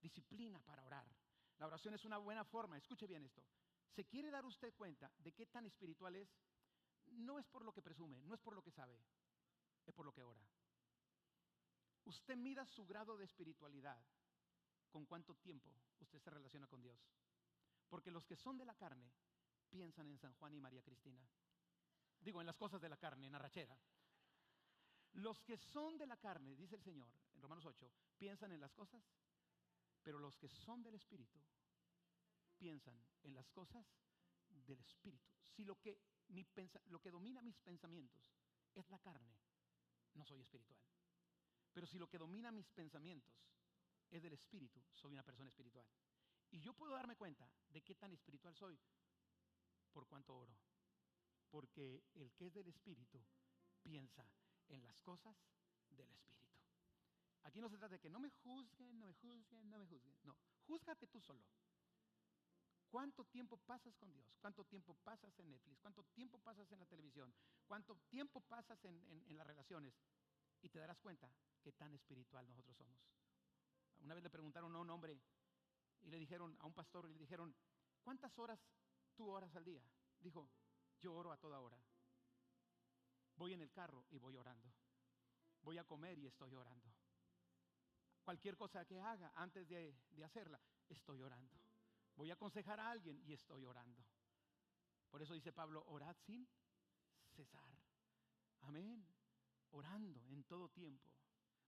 [0.00, 1.06] disciplina para orar.
[1.58, 3.44] La oración es una buena forma, escuche bien esto.
[3.90, 6.28] ¿Se quiere dar usted cuenta de qué tan espiritual es?
[7.06, 9.00] No es por lo que presume, no es por lo que sabe,
[9.86, 10.40] es por lo que ora.
[12.08, 14.02] Usted mida su grado de espiritualidad
[14.88, 16.98] con cuánto tiempo usted se relaciona con Dios.
[17.86, 19.12] Porque los que son de la carne
[19.68, 21.20] piensan en San Juan y María Cristina.
[22.18, 23.78] Digo, en las cosas de la carne, en arrachera.
[25.12, 28.72] Los que son de la carne, dice el Señor en Romanos 8, piensan en las
[28.72, 29.04] cosas,
[30.02, 31.38] pero los que son del Espíritu
[32.56, 33.86] piensan en las cosas
[34.48, 35.28] del Espíritu.
[35.42, 36.00] Si lo que,
[36.86, 38.32] lo que domina mis pensamientos
[38.74, 39.38] es la carne,
[40.14, 40.80] no soy espiritual.
[41.78, 43.32] Pero si lo que domina mis pensamientos
[44.10, 45.86] es del espíritu, soy una persona espiritual.
[46.50, 48.76] Y yo puedo darme cuenta de qué tan espiritual soy
[49.92, 50.58] por cuánto oro.
[51.48, 53.24] Porque el que es del espíritu
[53.80, 54.28] piensa
[54.66, 55.36] en las cosas
[55.90, 56.50] del espíritu.
[57.44, 60.18] Aquí no se trata de que no me juzguen, no me juzguen, no me juzguen.
[60.24, 61.46] No, júzgate tú solo.
[62.90, 64.26] ¿Cuánto tiempo pasas con Dios?
[64.40, 65.78] ¿Cuánto tiempo pasas en Netflix?
[65.78, 67.32] ¿Cuánto tiempo pasas en la televisión?
[67.68, 69.94] ¿Cuánto tiempo pasas en, en las relaciones?
[70.60, 71.30] Y te darás cuenta
[71.62, 72.98] qué tan espiritual nosotros somos.
[74.00, 75.20] Una vez le preguntaron a un hombre
[76.00, 77.54] y le dijeron a un pastor y le dijeron,
[78.02, 78.60] ¿cuántas horas
[79.14, 79.82] tú oras al día?
[80.18, 80.48] Dijo,
[81.00, 81.80] yo oro a toda hora.
[83.36, 84.72] Voy en el carro y voy orando.
[85.62, 86.92] Voy a comer y estoy orando.
[88.22, 91.58] Cualquier cosa que haga antes de, de hacerla, estoy orando.
[92.16, 94.04] Voy a aconsejar a alguien y estoy orando.
[95.10, 96.46] Por eso dice Pablo, orad sin
[97.34, 97.70] cesar.
[98.60, 99.06] Amén.
[99.70, 101.12] Orando en todo tiempo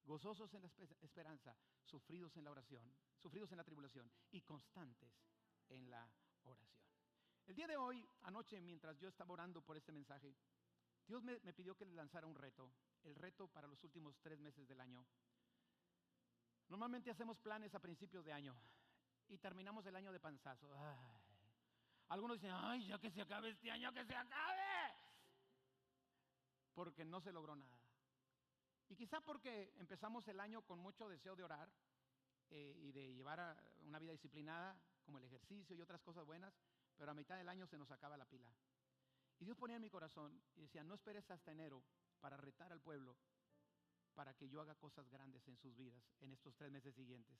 [0.05, 0.69] gozosos en la
[1.03, 5.13] esperanza, sufridos en la oración, sufridos en la tribulación y constantes
[5.69, 6.11] en la
[6.45, 6.83] oración.
[7.47, 10.35] El día de hoy, anoche, mientras yo estaba orando por este mensaje,
[11.07, 12.73] Dios me, pidió que le lanzara un reto,
[13.03, 15.05] el reto para los últimos tres meses del año.
[16.69, 18.57] Normalmente hacemos planes a principios de año
[19.29, 20.69] y terminamos el año de panzazo.
[22.09, 24.95] Algunos dicen, ay, ya que se acabe este año, que se acabe.
[26.75, 27.90] Porque no se logró nada.
[28.91, 31.71] Y quizá porque empezamos el año con mucho deseo de orar
[32.51, 36.53] eh, y de llevar una vida disciplinada, como el ejercicio y otras cosas buenas,
[36.97, 38.53] pero a mitad del año se nos acaba la pila.
[39.39, 41.85] Y Dios ponía en mi corazón y decía, no esperes hasta enero
[42.19, 43.17] para retar al pueblo
[44.13, 47.39] para que yo haga cosas grandes en sus vidas en estos tres meses siguientes.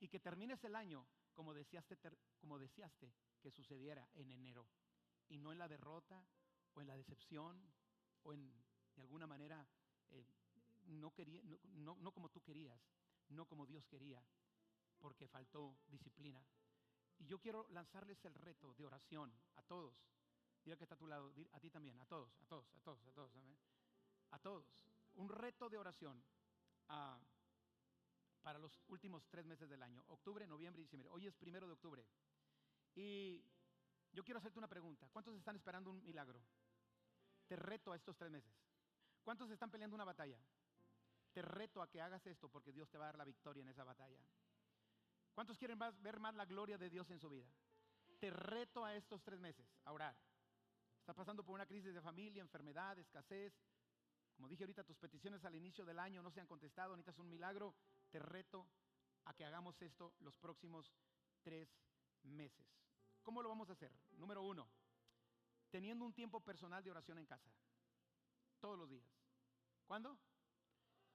[0.00, 1.96] Y que termines el año como deseaste,
[2.40, 4.66] como deseaste que sucediera en enero.
[5.28, 6.26] Y no en la derrota
[6.74, 7.72] o en la decepción
[8.24, 8.52] o en,
[8.96, 9.64] de alguna manera,
[10.10, 10.26] eh,
[10.86, 11.42] no, quería,
[11.74, 12.80] no, no como tú querías,
[13.28, 14.22] no como Dios quería,
[14.98, 16.44] porque faltó disciplina.
[17.18, 19.94] Y yo quiero lanzarles el reto de oración a todos.
[20.64, 23.06] Dile que está a tu lado, a ti también, a todos, a todos, a todos,
[23.06, 23.32] a todos.
[24.30, 24.82] A todos
[25.14, 26.22] un reto de oración
[26.88, 27.18] ah,
[28.42, 31.08] para los últimos tres meses del año, octubre, noviembre y diciembre.
[31.10, 32.04] Hoy es primero de octubre.
[32.94, 33.44] Y
[34.12, 35.08] yo quiero hacerte una pregunta.
[35.12, 36.42] ¿Cuántos están esperando un milagro?
[37.46, 38.52] Te reto a estos tres meses.
[39.22, 40.38] ¿Cuántos están peleando una batalla?
[41.32, 43.68] Te reto a que hagas esto porque Dios te va a dar la victoria en
[43.68, 44.22] esa batalla.
[45.34, 47.48] ¿Cuántos quieren ver más la gloria de Dios en su vida?
[48.18, 50.16] Te reto a estos tres meses a orar.
[50.98, 53.52] Estás pasando por una crisis de familia, enfermedad, escasez,
[54.34, 57.28] como dije ahorita, tus peticiones al inicio del año no se han contestado, necesitas un
[57.28, 57.74] milagro.
[58.10, 58.68] Te reto
[59.24, 60.92] a que hagamos esto los próximos
[61.42, 61.68] tres
[62.22, 62.66] meses.
[63.22, 63.92] ¿Cómo lo vamos a hacer?
[64.12, 64.68] Número uno,
[65.70, 67.52] teniendo un tiempo personal de oración en casa.
[68.60, 69.06] Todos los días.
[69.86, 70.18] ¿Cuándo?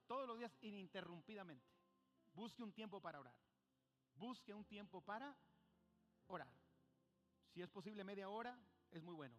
[0.08, 1.64] Todos los días ininterrumpidamente.
[2.34, 3.36] Busque un tiempo para orar.
[4.16, 5.36] Busque un tiempo para
[6.26, 6.52] orar.
[7.52, 8.58] Si es posible media hora,
[8.90, 9.36] es muy bueno.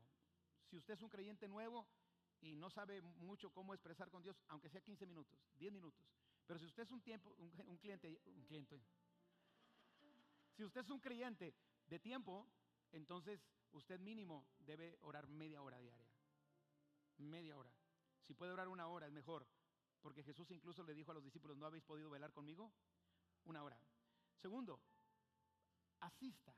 [0.70, 1.88] Si usted es un creyente nuevo,
[2.42, 6.06] y no sabe mucho cómo expresar con Dios, aunque sea 15 minutos, 10 minutos.
[6.46, 8.82] Pero si usted es un tiempo, un, cliente, un cliente,
[10.56, 11.56] si usted es un creyente
[11.88, 12.48] de tiempo,
[12.92, 13.42] entonces
[13.72, 16.08] usted mínimo debe orar media hora diaria.
[17.18, 17.72] Media hora.
[18.26, 19.48] Si puede orar una hora es mejor,
[20.02, 22.72] porque Jesús incluso le dijo a los discípulos, ¿no habéis podido velar conmigo?
[23.46, 23.80] Una hora.
[24.42, 24.82] Segundo,
[26.00, 26.56] asista.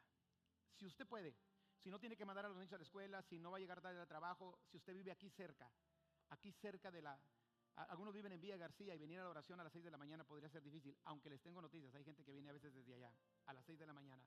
[0.73, 1.35] Si usted puede,
[1.77, 3.59] si no tiene que mandar a los niños a la escuela, si no va a
[3.59, 5.71] llegar tarde al trabajo, si usted vive aquí cerca,
[6.29, 7.19] aquí cerca de la...
[7.75, 9.97] Algunos viven en Villa García y venir a la oración a las 6 de la
[9.97, 12.95] mañana podría ser difícil, aunque les tengo noticias, hay gente que viene a veces desde
[12.95, 13.13] allá,
[13.45, 14.23] a las 6 de la mañana.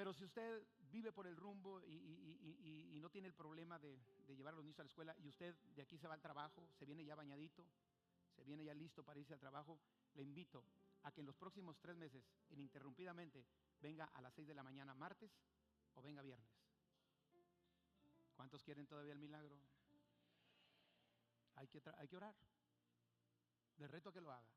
[0.00, 4.56] Pero si usted vive por el rumbo y, no tiene el problema de, llevar a
[4.56, 7.04] los niños a la escuela y usted de aquí se va al trabajo, se viene
[7.04, 7.66] ya bañadito,
[8.34, 9.78] se viene ya listo para irse al trabajo,
[10.14, 10.64] le invito
[11.02, 13.44] a que en los próximos tres meses, ininterrumpidamente,
[13.78, 15.30] venga a las 6 de la mañana martes,
[15.92, 16.50] o venga viernes.
[18.36, 19.60] ¿Cuántos quieren todavía el milagro?
[21.56, 22.34] Hay que, hay que orar.
[23.76, 24.48] De reto que lo haga.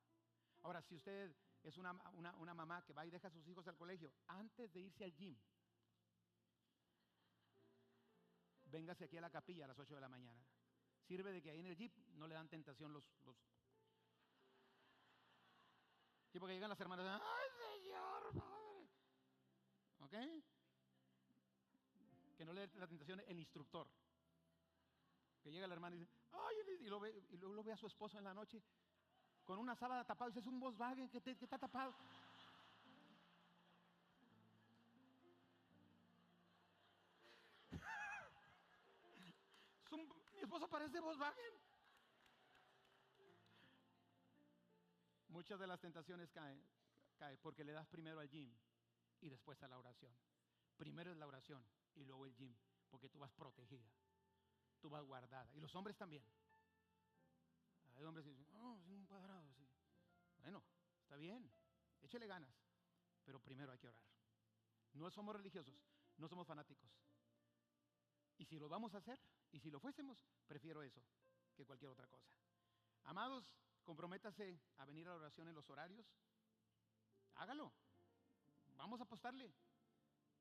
[0.62, 1.94] Ahora, si usted es una,
[2.38, 5.14] una, mamá que va y deja a sus hijos al colegio, antes de irse al
[5.14, 5.38] gym,
[8.66, 10.44] véngase aquí a la capilla a las 8 de la mañana.
[11.08, 13.04] Sirve de que ahí en el jeep no le dan tentación los...
[13.24, 13.36] los...
[16.32, 17.50] Tipo que llegan las hermanas, ¡ay,
[17.82, 18.90] Señor, Padre!
[20.00, 20.44] ¿Ok?
[22.36, 23.88] que no le dé la tentación el instructor.
[25.42, 27.78] Que llega el hermano y dice, ay, y, lo ve, y luego lo ve a
[27.78, 28.62] su esposo en la noche
[29.46, 30.30] con una sábana tapada.
[30.30, 31.94] Dice, es un Volkswagen que, que está tapado.
[40.34, 41.54] mi esposo parece Volkswagen.
[45.30, 46.62] Muchas de las tentaciones caen,
[47.18, 48.54] caen porque le das primero al gym
[49.22, 50.14] y después a la oración.
[50.78, 51.66] Primero es la oración
[51.96, 52.56] y luego el gym,
[52.90, 53.90] porque tú vas protegida,
[54.80, 55.50] tú vas guardada.
[55.54, 56.24] Y los hombres también.
[57.96, 59.54] Hay hombres que es un cuadrado.
[60.38, 60.64] Bueno,
[61.02, 61.52] está bien,
[62.02, 62.54] échele ganas,
[63.24, 64.02] pero primero hay que orar.
[64.94, 65.76] No somos religiosos,
[66.18, 66.90] no somos fanáticos.
[68.38, 69.20] Y si lo vamos a hacer,
[69.52, 71.04] y si lo fuésemos, prefiero eso
[71.56, 72.30] que cualquier otra cosa.
[73.04, 73.46] Amados,
[73.84, 76.06] comprométase a venir a la oración en los horarios.
[77.36, 77.72] Hágalo.
[78.76, 79.54] Vamos a apostarle.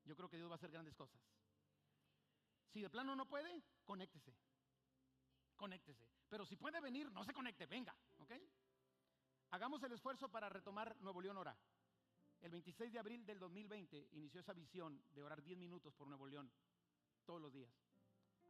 [0.05, 1.21] Yo creo que Dios va a hacer grandes cosas.
[2.71, 4.35] Si de plano no puede, conéctese.
[5.63, 6.05] Conéctese.
[6.27, 8.33] Pero si puede venir, no se conecte, venga, ¿ok?
[9.51, 11.57] Hagamos el esfuerzo para retomar Nuevo León Ora.
[12.41, 16.27] El 26 de abril del 2020 inició esa visión de orar 10 minutos por Nuevo
[16.27, 16.51] León
[17.23, 17.71] todos los días.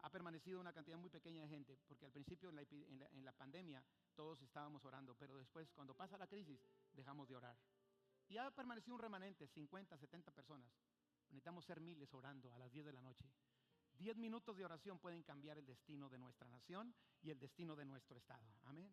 [0.02, 2.64] Ha permanecido una cantidad muy pequeña de gente, porque al principio en la,
[3.12, 3.86] en la pandemia
[4.16, 7.56] todos estábamos orando, pero después cuando pasa la crisis dejamos de orar.
[8.28, 10.74] Y ha permanecido un remanente, 50, 70 personas.
[11.26, 13.30] Necesitamos ser miles orando a las 10 de la noche.
[13.94, 17.86] Diez minutos de oración pueden cambiar el destino de nuestra nación y el destino de
[17.86, 18.46] nuestro estado.
[18.64, 18.92] Amén.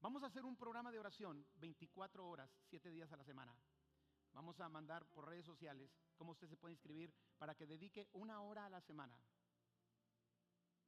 [0.00, 3.54] Vamos a hacer un programa de oración 24 horas, 7 días a la semana.
[4.32, 8.40] Vamos a mandar por redes sociales cómo usted se puede inscribir para que dedique una
[8.40, 9.18] hora a la semana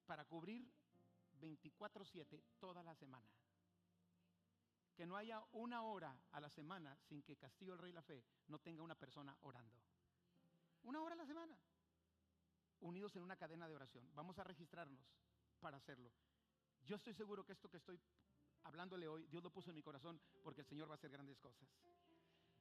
[0.07, 0.71] para cubrir
[1.41, 3.31] 24/7 toda la semana.
[4.95, 8.25] Que no haya una hora a la semana sin que Castillo el Rey La Fe
[8.49, 9.81] no tenga una persona orando.
[10.83, 11.59] Una hora a la semana.
[12.83, 14.09] Unidos en una cadena de oración.
[14.15, 15.01] Vamos a registrarnos
[15.61, 16.13] para hacerlo.
[16.85, 18.01] Yo estoy seguro que esto que estoy
[18.65, 21.39] hablándole hoy, Dios lo puso en mi corazón porque el Señor va a hacer grandes
[21.39, 21.69] cosas.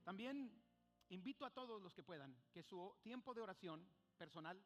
[0.04, 0.52] También
[1.10, 4.64] invito a todos los que puedan que su tiempo de oración personal,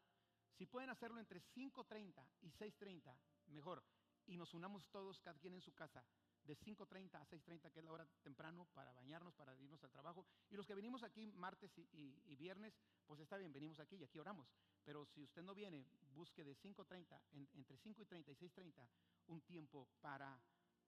[0.53, 3.13] si pueden hacerlo entre 5.30 y 6.30,
[3.47, 3.83] mejor.
[4.27, 6.03] Y nos unamos todos, cada quien en su casa,
[6.45, 10.25] de 5.30 a 6.30, que es la hora temprano para bañarnos, para irnos al trabajo.
[10.49, 14.19] Y los que venimos aquí martes y, viernes, pues está bien, venimos aquí y aquí
[14.19, 14.47] oramos.
[14.83, 17.19] Pero si usted no viene, busque de 5.30,
[17.53, 18.87] entre 5 y 30 y 6.30,
[19.27, 20.39] un tiempo para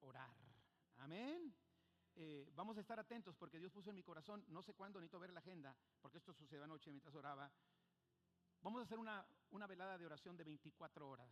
[0.01, 0.37] orar.
[0.97, 1.53] Amén.
[2.15, 5.19] Eh, vamos a estar atentos porque Dios puso en mi corazón, no sé cuándo, necesito
[5.19, 7.51] ver la agenda, porque esto sucedió anoche mientras oraba.
[8.61, 11.29] Vamos a hacer una, una velada de oración de 24 horas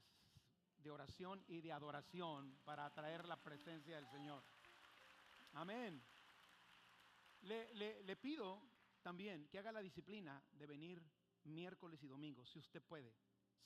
[0.86, 4.44] de oración y de adoración para atraer la presencia del Señor.
[5.54, 6.00] Amén.
[7.42, 8.62] Le, pido
[9.02, 11.02] también que haga la disciplina de venir
[11.46, 13.16] miércoles y domingos, si usted puede.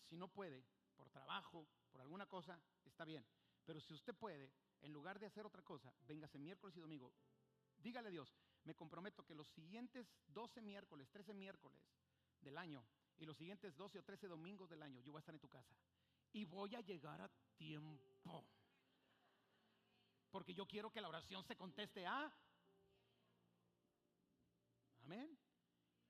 [0.07, 0.63] Si no puede,
[0.95, 3.25] por trabajo, por alguna cosa, está bien.
[3.65, 4.49] Pero si usted puede,
[4.81, 7.11] en lugar de hacer otra cosa, véngase miércoles y domingo.
[7.77, 11.81] Dígale a Dios, me comprometo que los siguientes 12 miércoles, 13 miércoles
[12.39, 12.85] del año
[13.17, 15.49] y los siguientes 12 o 13 domingos del año, yo voy a estar en tu
[15.49, 15.75] casa
[16.33, 18.45] y voy a llegar a tiempo.
[20.31, 22.31] Porque yo quiero que la oración se conteste a...
[25.03, 25.37] Amén.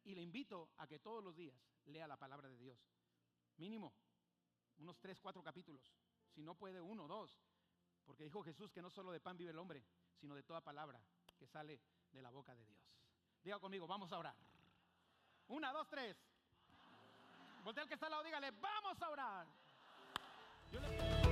[0.03, 2.77] Y le invito a que todos los días lea la palabra de Dios.
[3.57, 3.93] Mínimo,
[4.77, 5.93] unos tres, cuatro capítulos.
[6.33, 7.39] Si no puede, uno, dos.
[8.05, 9.83] Porque dijo Jesús que no solo de pan vive el hombre,
[10.15, 11.01] sino de toda palabra
[11.37, 11.79] que sale
[12.11, 12.79] de la boca de Dios.
[13.41, 14.35] Diga conmigo, vamos a orar.
[15.47, 16.17] Una, dos, tres.
[17.63, 19.47] Voltea que está al lado, dígale, vamos a orar.
[20.71, 21.28] You're